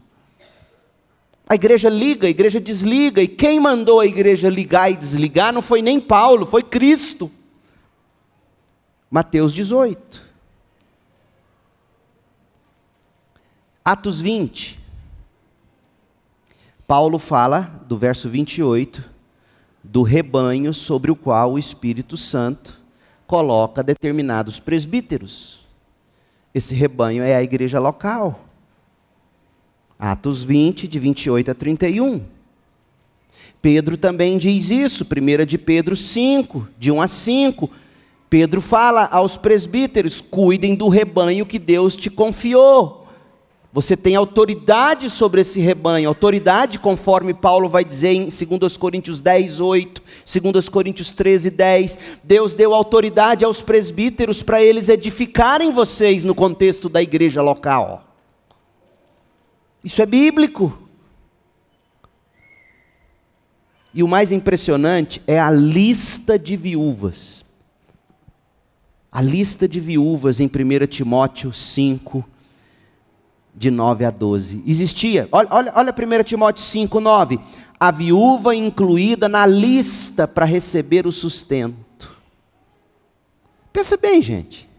A 1.47 1.55
igreja 1.55 1.87
liga, 1.87 2.27
a 2.27 2.29
igreja 2.29 2.59
desliga, 2.59 3.21
e 3.21 3.29
quem 3.29 3.61
mandou 3.61 4.01
a 4.01 4.05
igreja 4.05 4.49
ligar 4.49 4.91
e 4.91 4.97
desligar 4.97 5.53
não 5.53 5.61
foi 5.61 5.81
nem 5.81 6.01
Paulo, 6.01 6.45
foi 6.45 6.63
Cristo. 6.63 7.31
Mateus 9.09 9.53
18. 9.53 10.21
Atos 13.85 14.19
20. 14.19 14.80
Paulo 16.91 17.17
fala, 17.17 17.73
do 17.87 17.97
verso 17.97 18.27
28, 18.27 19.01
do 19.81 20.01
rebanho 20.01 20.73
sobre 20.73 21.09
o 21.09 21.15
qual 21.15 21.53
o 21.53 21.57
Espírito 21.57 22.17
Santo 22.17 22.77
coloca 23.25 23.81
determinados 23.81 24.59
presbíteros. 24.59 25.65
Esse 26.53 26.75
rebanho 26.75 27.23
é 27.23 27.33
a 27.33 27.41
igreja 27.41 27.79
local. 27.79 28.43
Atos 29.97 30.43
20, 30.43 30.85
de 30.85 30.99
28 30.99 31.51
a 31.51 31.53
31. 31.53 32.25
Pedro 33.61 33.95
também 33.95 34.37
diz 34.37 34.69
isso, 34.69 35.05
1 35.05 35.45
de 35.45 35.57
Pedro 35.57 35.95
5, 35.95 36.67
de 36.77 36.91
1 36.91 37.01
a 37.01 37.07
5. 37.07 37.69
Pedro 38.29 38.59
fala 38.59 39.05
aos 39.05 39.37
presbíteros: 39.37 40.19
cuidem 40.19 40.75
do 40.75 40.89
rebanho 40.89 41.45
que 41.45 41.57
Deus 41.57 41.95
te 41.95 42.09
confiou. 42.09 43.00
Você 43.73 43.95
tem 43.95 44.17
autoridade 44.17 45.09
sobre 45.09 45.41
esse 45.41 45.61
rebanho, 45.61 46.09
autoridade 46.09 46.77
conforme 46.77 47.33
Paulo 47.33 47.69
vai 47.69 47.85
dizer 47.85 48.11
em 48.11 48.27
2 48.27 48.75
Coríntios 48.75 49.21
10, 49.21 49.61
8, 49.61 50.03
2 50.51 50.67
Coríntios 50.67 51.11
13, 51.11 51.49
10. 51.49 51.97
Deus 52.21 52.53
deu 52.53 52.73
autoridade 52.73 53.45
aos 53.45 53.61
presbíteros 53.61 54.43
para 54.43 54.61
eles 54.61 54.89
edificarem 54.89 55.71
vocês 55.71 56.25
no 56.25 56.35
contexto 56.35 56.89
da 56.89 57.01
igreja 57.01 57.41
local. 57.41 58.03
Isso 59.81 60.01
é 60.01 60.05
bíblico. 60.05 60.77
E 63.93 64.03
o 64.03 64.07
mais 64.07 64.33
impressionante 64.33 65.21
é 65.25 65.39
a 65.39 65.49
lista 65.49 66.37
de 66.37 66.57
viúvas. 66.57 67.45
A 69.09 69.21
lista 69.21 69.65
de 69.65 69.79
viúvas 69.79 70.41
em 70.41 70.47
1 70.47 70.87
Timóteo 70.87 71.53
5, 71.53 72.25
de 73.53 73.69
9 73.69 74.05
a 74.05 74.11
12. 74.11 74.63
Existia, 74.65 75.27
olha, 75.31 75.47
olha, 75.51 75.73
olha 75.75 75.93
1 75.93 76.23
Timóteo 76.23 76.63
5, 76.63 76.99
9. 76.99 77.39
A 77.79 77.91
viúva 77.91 78.55
incluída 78.55 79.27
na 79.27 79.45
lista 79.45 80.27
para 80.27 80.45
receber 80.45 81.05
o 81.05 81.11
sustento. 81.11 82.15
Pensa 83.73 83.97
bem, 83.97 84.21
gente. 84.21 84.69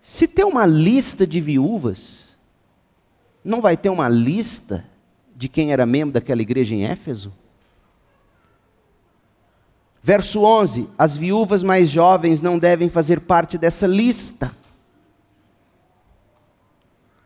Se 0.00 0.26
tem 0.26 0.44
uma 0.44 0.66
lista 0.66 1.26
de 1.26 1.40
viúvas, 1.40 2.30
não 3.44 3.60
vai 3.60 3.76
ter 3.76 3.90
uma 3.90 4.08
lista 4.08 4.84
de 5.36 5.48
quem 5.48 5.72
era 5.72 5.86
membro 5.86 6.14
daquela 6.14 6.42
igreja 6.42 6.74
em 6.74 6.84
Éfeso? 6.84 7.32
Verso 10.02 10.42
11: 10.42 10.88
As 10.98 11.16
viúvas 11.16 11.62
mais 11.62 11.88
jovens 11.88 12.40
não 12.40 12.58
devem 12.58 12.88
fazer 12.88 13.20
parte 13.20 13.58
dessa 13.58 13.86
lista 13.86 14.54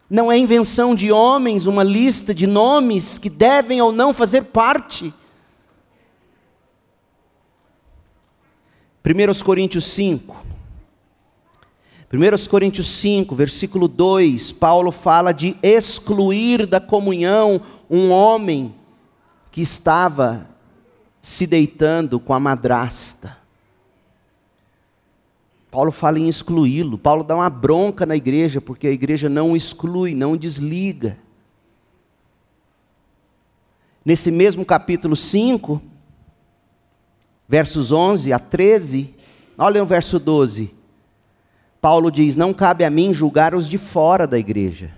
não 0.08 0.30
é 0.30 0.38
invenção 0.38 0.94
de 0.94 1.10
homens 1.10 1.66
uma 1.66 1.82
lista 1.82 2.34
de 2.34 2.46
nomes 2.46 3.18
que 3.18 3.30
devem 3.30 3.80
ou 3.80 3.90
não 3.90 4.12
fazer 4.12 4.44
parte. 4.44 5.12
1 9.04 9.44
Coríntios 9.44 9.84
5. 9.86 10.44
1 12.12 12.48
Coríntios 12.48 12.86
5, 12.86 13.34
versículo 13.34 13.88
2, 13.88 14.52
Paulo 14.52 14.92
fala 14.92 15.32
de 15.32 15.56
excluir 15.62 16.64
da 16.64 16.80
comunhão 16.80 17.60
um 17.90 18.10
homem 18.10 18.74
que 19.50 19.60
estava 19.60 20.48
se 21.20 21.46
deitando 21.46 22.20
com 22.20 22.32
a 22.32 22.40
madrasta. 22.40 23.43
Paulo 25.74 25.90
fala 25.90 26.20
em 26.20 26.28
excluí-lo. 26.28 26.96
Paulo 26.96 27.24
dá 27.24 27.34
uma 27.34 27.50
bronca 27.50 28.06
na 28.06 28.14
igreja, 28.14 28.60
porque 28.60 28.86
a 28.86 28.92
igreja 28.92 29.28
não 29.28 29.56
exclui, 29.56 30.14
não 30.14 30.36
desliga. 30.36 31.18
Nesse 34.04 34.30
mesmo 34.30 34.64
capítulo 34.64 35.16
5, 35.16 35.82
versos 37.48 37.90
11 37.90 38.32
a 38.32 38.38
13, 38.38 39.16
olha 39.58 39.82
o 39.82 39.86
verso 39.86 40.20
12. 40.20 40.72
Paulo 41.80 42.08
diz: 42.08 42.36
Não 42.36 42.54
cabe 42.54 42.84
a 42.84 42.90
mim 42.90 43.12
julgar 43.12 43.52
os 43.52 43.68
de 43.68 43.76
fora 43.76 44.28
da 44.28 44.38
igreja, 44.38 44.92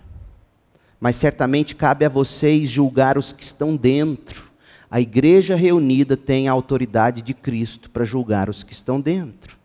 mas 1.01 1.17
certamente 1.17 1.75
cabe 1.75 2.05
a 2.05 2.11
vocês 2.11 2.69
julgar 2.69 3.17
os 3.17 3.33
que 3.33 3.43
estão 3.43 3.75
dentro. 3.75 4.45
A 4.91 5.01
igreja 5.01 5.55
reunida 5.57 6.19
tem 6.19 6.49
a 6.49 6.53
autoridade 6.53 7.23
de 7.23 7.33
Cristo 7.33 7.89
para 7.89 8.05
julgar 8.05 8.51
os 8.51 8.63
que 8.63 8.75
estão 8.75 9.01
dentro. 9.01 9.56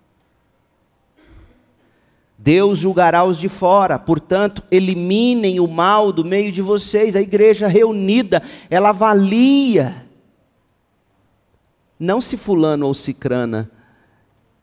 Deus 2.44 2.80
julgará 2.80 3.24
os 3.24 3.38
de 3.38 3.48
fora, 3.48 4.00
portanto, 4.00 4.64
eliminem 4.72 5.60
o 5.60 5.68
mal 5.68 6.12
do 6.12 6.26
meio 6.26 6.52
de 6.52 6.60
vocês. 6.60 7.16
A 7.16 7.22
igreja 7.22 7.68
reunida, 7.68 8.42
ela 8.68 8.89
avalia 8.89 10.08
não 12.00 12.20
se 12.20 12.36
fulano 12.38 12.88
ou 12.88 12.96
cicrana 12.96 13.70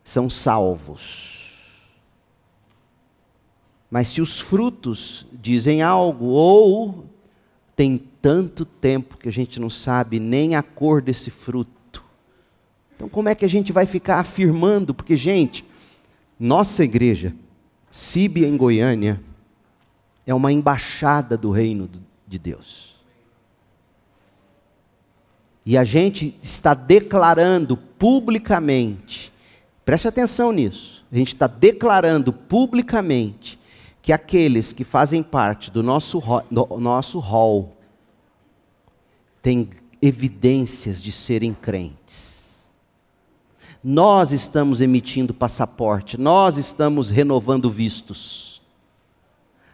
são 0.03 0.29
salvos. 0.29 1.55
Mas 3.89 4.09
se 4.09 4.20
os 4.20 4.41
frutos 4.41 5.24
dizem 5.33 5.81
algo, 5.81 6.26
ou 6.26 7.07
tem 7.76 7.97
tanto 8.20 8.64
tempo 8.64 9.16
que 9.16 9.29
a 9.29 9.33
gente 9.33 9.61
não 9.61 9.70
sabe 9.70 10.18
nem 10.18 10.57
a 10.57 10.64
cor 10.64 11.01
desse 11.01 11.31
fruto. 11.31 12.03
Então, 12.97 13.09
como 13.09 13.29
é 13.29 13.37
que 13.37 13.45
a 13.45 13.49
gente 13.49 13.72
vai 13.72 13.87
ficar 13.87 14.18
afirmando? 14.18 14.93
Porque, 14.93 15.16
gente, 15.16 15.64
nossa 16.41 16.83
igreja, 16.83 17.33
CIB 17.91 18.45
em 18.45 18.57
Goiânia, 18.57 19.20
é 20.26 20.34
uma 20.34 20.53
embaixada 20.53 21.36
do 21.36 21.51
reino 21.51 21.89
de 22.26 22.39
Deus. 22.39 22.97
E 25.64 25.76
a 25.76 25.84
gente 25.84 26.34
está 26.43 26.74
declarando 26.74 27.76
publicamente, 27.76 29.32
preste 29.84 30.09
atenção 30.09 30.53
nisso, 30.53 31.05
a 31.11 31.16
gente 31.16 31.34
está 31.34 31.47
declarando 31.47 32.32
publicamente 32.32 33.59
que 34.01 34.12
aqueles 34.12 34.72
que 34.72 34.84
fazem 34.84 35.22
parte 35.22 35.70
do 35.70 35.82
nosso, 35.82 36.22
do 36.51 36.66
nosso 36.78 37.18
hall 37.18 37.76
têm 39.43 39.70
evidências 40.01 41.03
de 41.03 41.12
serem 41.12 41.53
crentes. 41.53 42.28
Nós 43.83 44.33
estamos 44.33 44.81
emitindo 44.81 45.33
passaporte, 45.33 46.18
nós 46.18 46.57
estamos 46.57 47.11
renovando 47.11 47.70
vistos. 47.70 48.61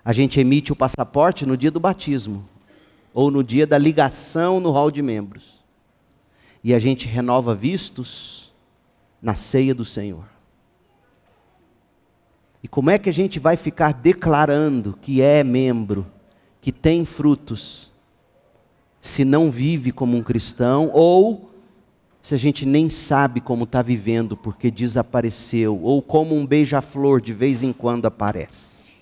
A 0.05 0.13
gente 0.13 0.39
emite 0.39 0.73
o 0.73 0.77
passaporte 0.77 1.47
no 1.47 1.57
dia 1.57 1.71
do 1.71 1.81
batismo, 1.81 2.47
ou 3.15 3.31
no 3.31 3.43
dia 3.43 3.67
da 3.67 3.79
ligação 3.79 4.61
no 4.61 4.71
hall 4.71 4.91
de 4.91 5.01
membros. 5.01 5.65
E 6.63 6.75
a 6.75 6.79
gente 6.79 7.09
renova 7.09 7.55
vistos 7.55 8.53
na 9.23 9.35
ceia 9.35 9.75
do 9.75 9.85
Senhor. 9.85 10.25
E 12.63 12.69
como 12.69 12.91
é 12.91 12.99
que 12.99 13.09
a 13.09 13.13
gente 13.13 13.39
vai 13.39 13.57
ficar 13.57 13.93
declarando 13.93 14.99
que 15.01 15.23
é 15.23 15.43
membro, 15.43 16.07
que 16.61 16.73
tem 16.73 17.05
frutos, 17.05 17.91
se 19.01 19.25
não 19.25 19.51
vive 19.51 19.93
como 19.93 20.17
um 20.17 20.23
cristão 20.23 20.91
ou 20.93 21.54
se 22.25 22.35
a 22.35 22.39
gente 22.39 22.65
nem 22.65 22.89
sabe 22.89 23.39
como 23.39 23.65
está 23.65 23.83
vivendo 23.83 24.35
porque 24.35 24.71
desapareceu, 24.71 25.79
ou 25.83 26.01
como 26.01 26.35
um 26.35 26.47
beija-flor 26.47 27.21
de 27.21 27.35
vez 27.35 27.63
em 27.63 27.71
quando 27.71 28.07
aparece? 28.07 28.95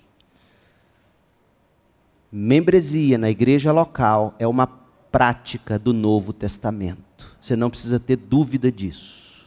Membresia 2.29 3.17
na 3.17 3.29
igreja 3.29 3.71
local 3.71 4.35
é 4.37 4.45
uma 4.45 4.67
prática 4.67 5.79
do 5.79 5.93
Novo 5.93 6.33
Testamento. 6.33 7.33
Você 7.41 7.55
não 7.55 7.69
precisa 7.69 7.97
ter 7.97 8.17
dúvida 8.17 8.69
disso. 8.69 9.45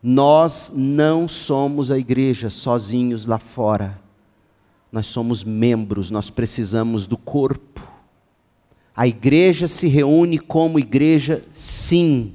Nós 0.00 0.70
não 0.72 1.26
somos 1.26 1.90
a 1.90 1.98
igreja 1.98 2.48
sozinhos 2.48 3.26
lá 3.26 3.40
fora. 3.40 4.00
Nós 4.92 5.06
somos 5.06 5.42
membros, 5.42 6.08
nós 6.08 6.30
precisamos 6.30 7.04
do 7.04 7.16
corpo. 7.16 7.82
A 8.94 9.06
igreja 9.06 9.66
se 9.66 9.88
reúne 9.88 10.38
como 10.38 10.78
igreja, 10.78 11.42
sim. 11.52 12.34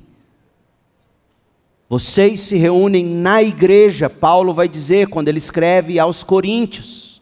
Vocês 1.88 2.42
se 2.42 2.58
reúnem 2.58 3.06
na 3.06 3.42
igreja, 3.42 4.10
Paulo 4.10 4.54
vai 4.54 4.68
dizer 4.68 5.08
quando 5.08 5.30
ele 5.30 5.38
escreve 5.38 6.00
aos 6.00 6.24
Coríntios. 6.24 7.22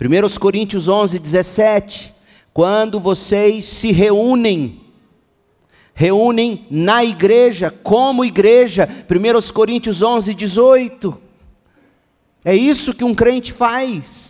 1 0.00 0.38
Coríntios 0.38 0.88
11, 0.88 1.18
17. 1.18 2.12
Quando 2.52 3.00
vocês 3.00 3.64
se 3.64 3.92
reúnem, 3.92 4.80
reúnem 5.94 6.66
na 6.70 7.04
igreja, 7.04 7.70
como 7.70 8.24
igreja. 8.24 8.88
1 9.08 9.52
Coríntios 9.52 10.02
11, 10.02 10.34
18. 10.34 11.18
É 12.44 12.54
isso 12.54 12.92
que 12.92 13.04
um 13.04 13.14
crente 13.14 13.52
faz. 13.52 14.23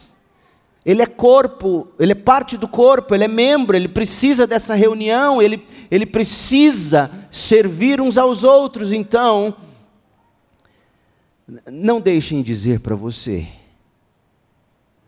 Ele 0.85 1.01
é 1.01 1.07
corpo, 1.07 1.89
ele 1.99 2.13
é 2.13 2.15
parte 2.15 2.59
do 2.59 2.69
corpo, 2.69 3.15
ele 3.15 3.25
é 3.25 3.29
membro, 3.29 3.75
ele 3.75 3.89
precisa 3.89 4.47
dessa 4.47 4.75
reunião, 4.75 5.41
ele, 5.41 5.67
ele 5.91 6.05
precisa 6.05 7.11
servir 7.31 8.01
uns 8.01 8.19
aos 8.19 8.45
outros. 8.45 8.93
Então, 8.93 9.57
não 11.71 12.01
deixem 12.01 12.43
dizer 12.43 12.81
para 12.81 12.95
você, 12.95 13.49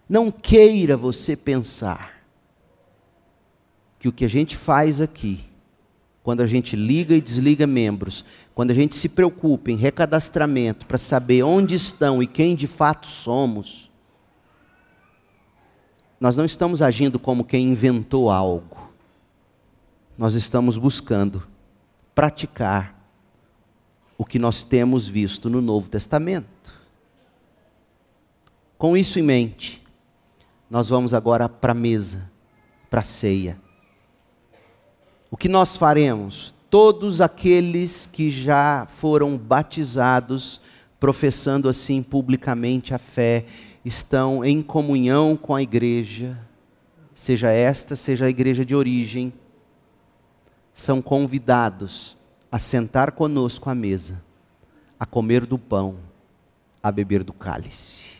não 0.08 0.30
queira 0.30 0.96
você 0.96 1.36
pensar 1.36 2.22
que 3.98 4.08
o 4.08 4.12
que 4.12 4.24
a 4.24 4.28
gente 4.28 4.56
faz 4.56 5.00
aqui 5.00 5.44
quando 6.26 6.40
a 6.40 6.46
gente 6.46 6.74
liga 6.74 7.14
e 7.14 7.20
desliga 7.20 7.68
membros, 7.68 8.24
quando 8.52 8.72
a 8.72 8.74
gente 8.74 8.96
se 8.96 9.10
preocupa 9.10 9.70
em 9.70 9.76
recadastramento 9.76 10.84
para 10.84 10.98
saber 10.98 11.44
onde 11.44 11.76
estão 11.76 12.20
e 12.20 12.26
quem 12.26 12.56
de 12.56 12.66
fato 12.66 13.06
somos, 13.06 13.85
nós 16.18 16.36
não 16.36 16.44
estamos 16.44 16.80
agindo 16.80 17.18
como 17.18 17.44
quem 17.44 17.68
inventou 17.68 18.30
algo. 18.30 18.90
Nós 20.16 20.34
estamos 20.34 20.78
buscando 20.78 21.46
praticar 22.14 22.96
o 24.16 24.24
que 24.24 24.38
nós 24.38 24.62
temos 24.62 25.06
visto 25.06 25.50
no 25.50 25.60
Novo 25.60 25.88
Testamento. 25.88 26.72
Com 28.78 28.96
isso 28.96 29.18
em 29.18 29.22
mente, 29.22 29.82
nós 30.70 30.88
vamos 30.88 31.12
agora 31.12 31.48
para 31.48 31.72
a 31.72 31.74
mesa, 31.74 32.30
para 32.88 33.00
a 33.00 33.04
ceia. 33.04 33.58
O 35.30 35.36
que 35.36 35.48
nós 35.48 35.76
faremos? 35.76 36.54
Todos 36.70 37.20
aqueles 37.20 38.06
que 38.06 38.30
já 38.30 38.86
foram 38.86 39.36
batizados, 39.36 40.60
professando 40.98 41.68
assim 41.68 42.02
publicamente 42.02 42.94
a 42.94 42.98
fé, 42.98 43.44
estão 43.86 44.44
em 44.44 44.64
comunhão 44.64 45.36
com 45.36 45.54
a 45.54 45.62
igreja, 45.62 46.36
seja 47.14 47.50
esta, 47.52 47.94
seja 47.94 48.24
a 48.24 48.28
igreja 48.28 48.64
de 48.64 48.74
origem, 48.74 49.32
são 50.74 51.00
convidados 51.00 52.16
a 52.50 52.58
sentar 52.58 53.12
conosco 53.12 53.70
à 53.70 53.76
mesa, 53.76 54.20
a 54.98 55.06
comer 55.06 55.46
do 55.46 55.56
pão, 55.56 55.98
a 56.82 56.90
beber 56.90 57.22
do 57.22 57.32
cálice. 57.32 58.16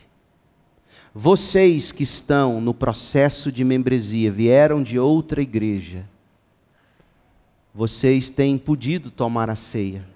Vocês 1.13 1.91
que 1.91 2.03
estão 2.03 2.61
no 2.61 2.73
processo 2.73 3.51
de 3.51 3.65
membresia, 3.65 4.31
vieram 4.31 4.81
de 4.81 4.97
outra 4.97 5.41
igreja, 5.41 6.07
vocês 7.73 8.29
têm 8.29 8.57
podido 8.57 9.11
tomar 9.11 9.49
a 9.49 9.55
ceia, 9.55 10.07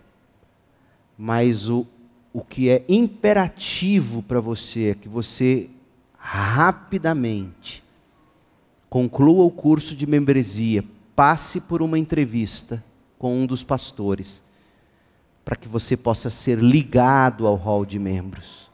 mas 1.18 1.68
o, 1.68 1.86
o 2.34 2.42
que 2.42 2.70
é 2.70 2.86
imperativo 2.88 4.24
para 4.24 4.40
você 4.40 4.90
é 4.90 4.96
que 4.96 5.10
você 5.10 5.70
rapidamente 6.18 7.84
conclua 8.90 9.44
o 9.44 9.52
curso 9.52 9.96
de 9.96 10.06
membresia, 10.06 10.84
passe 11.16 11.62
por 11.62 11.82
uma 11.82 11.98
entrevista 11.98 12.84
com 13.18 13.42
um 13.42 13.46
dos 13.46 13.64
pastores, 13.64 14.44
para 15.44 15.56
que 15.56 15.68
você 15.68 15.96
possa 15.96 16.30
ser 16.30 16.60
ligado 16.60 17.48
ao 17.48 17.56
hall 17.56 17.86
de 17.86 17.98
membros. 17.98 18.70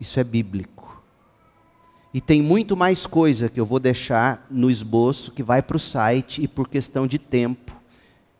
Isso 0.00 0.18
é 0.18 0.24
bíblico. 0.24 1.02
E 2.12 2.20
tem 2.20 2.42
muito 2.42 2.76
mais 2.76 3.06
coisa 3.06 3.48
que 3.48 3.60
eu 3.60 3.66
vou 3.66 3.78
deixar 3.78 4.46
no 4.50 4.70
esboço 4.70 5.30
que 5.30 5.42
vai 5.42 5.62
para 5.62 5.76
o 5.76 5.80
site 5.80 6.42
e 6.42 6.48
por 6.48 6.68
questão 6.68 7.06
de 7.06 7.18
tempo 7.18 7.80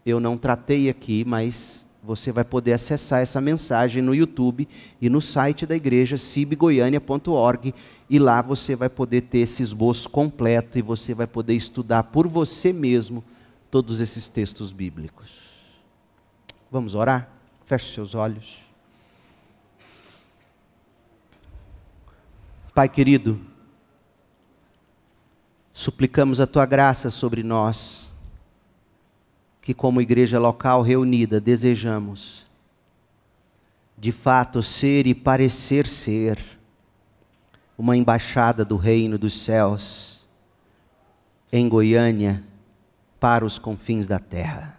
eu 0.05 0.18
não 0.18 0.37
tratei 0.37 0.89
aqui, 0.89 1.25
mas 1.25 1.87
você 2.03 2.33
vai 2.33 2.45
poder 2.45 2.73
acessar 2.73 3.21
essa 3.21 3.41
mensagem 3.41 4.03
no 4.03 4.15
YouTube 4.15 4.67
e 5.01 5.11
no 5.11 5.21
site 5.21 5.67
da 5.67 5.77
igreja 5.77 6.17
cibgoiania.org 6.17 7.75
e 8.09 8.19
lá 8.19 8.41
você 8.41 8.75
vai 8.75 8.89
poder 8.89 9.23
ter 9.23 9.41
esse 9.41 9.63
esboço 9.63 10.09
completo 10.09 10.79
e 10.79 10.83
você 10.83 11.15
vai 11.15 11.27
poder 11.27 11.55
estudar 11.55 12.05
por 12.05 12.27
você 12.27 12.73
mesmo 12.73 13.23
todos 13.71 14.01
esses 14.01 14.29
textos 14.29 14.73
bíblicos. 14.73 15.31
Vamos 16.71 16.95
orar? 16.95 17.29
Feche 17.67 17.95
seus 17.95 18.15
olhos. 18.15 18.63
Pai 22.75 22.89
querido, 22.89 23.39
suplicamos 25.73 26.41
a 26.41 26.47
tua 26.47 26.65
graça 26.65 27.11
sobre 27.11 27.43
nós 27.43 28.10
que, 29.61 29.75
como 29.75 30.01
igreja 30.01 30.39
local 30.39 30.83
reunida, 30.83 31.41
desejamos, 31.41 32.47
de 33.97 34.13
fato, 34.13 34.63
ser 34.63 35.07
e 35.07 35.15
parecer 35.15 35.87
ser 35.87 36.39
uma 37.77 37.97
embaixada 37.97 38.65
do 38.65 38.77
reino 38.77 39.19
dos 39.19 39.35
céus 39.35 40.25
em 41.53 41.69
Goiânia 41.69 42.45
para 43.19 43.45
os 43.45 43.59
confins 43.59 44.07
da 44.07 44.19
terra. 44.19 44.79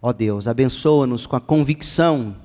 Ó 0.00 0.08
oh 0.08 0.12
Deus, 0.12 0.48
abençoa-nos 0.48 1.26
com 1.26 1.36
a 1.36 1.40
convicção 1.40 2.36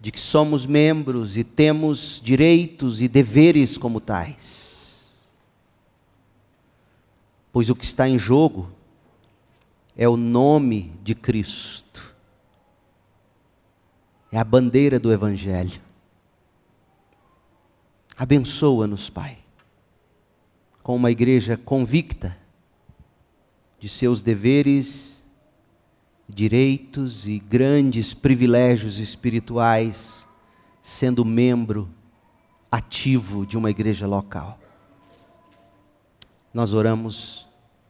de 0.00 0.10
que 0.10 0.18
somos 0.18 0.66
membros 0.66 1.36
e 1.36 1.44
temos 1.44 2.20
direitos 2.22 3.00
e 3.02 3.08
deveres 3.08 3.78
como 3.78 4.00
tais. 4.00 4.67
Pois 7.58 7.70
o 7.70 7.74
que 7.74 7.84
está 7.84 8.08
em 8.08 8.16
jogo 8.16 8.70
é 9.96 10.08
o 10.08 10.16
nome 10.16 10.92
de 11.02 11.12
Cristo, 11.12 12.14
é 14.30 14.38
a 14.38 14.44
bandeira 14.44 15.00
do 15.00 15.12
Evangelho. 15.12 15.80
Abençoa-nos, 18.16 19.10
Pai, 19.10 19.38
com 20.84 20.94
uma 20.94 21.10
igreja 21.10 21.56
convicta 21.56 22.38
de 23.80 23.88
seus 23.88 24.22
deveres, 24.22 25.20
direitos 26.28 27.26
e 27.26 27.40
grandes 27.40 28.14
privilégios 28.14 29.00
espirituais, 29.00 30.28
sendo 30.80 31.24
membro 31.24 31.90
ativo 32.70 33.44
de 33.44 33.58
uma 33.58 33.68
igreja 33.68 34.06
local. 34.06 34.60
Nós 36.54 36.72
oramos 36.72 37.47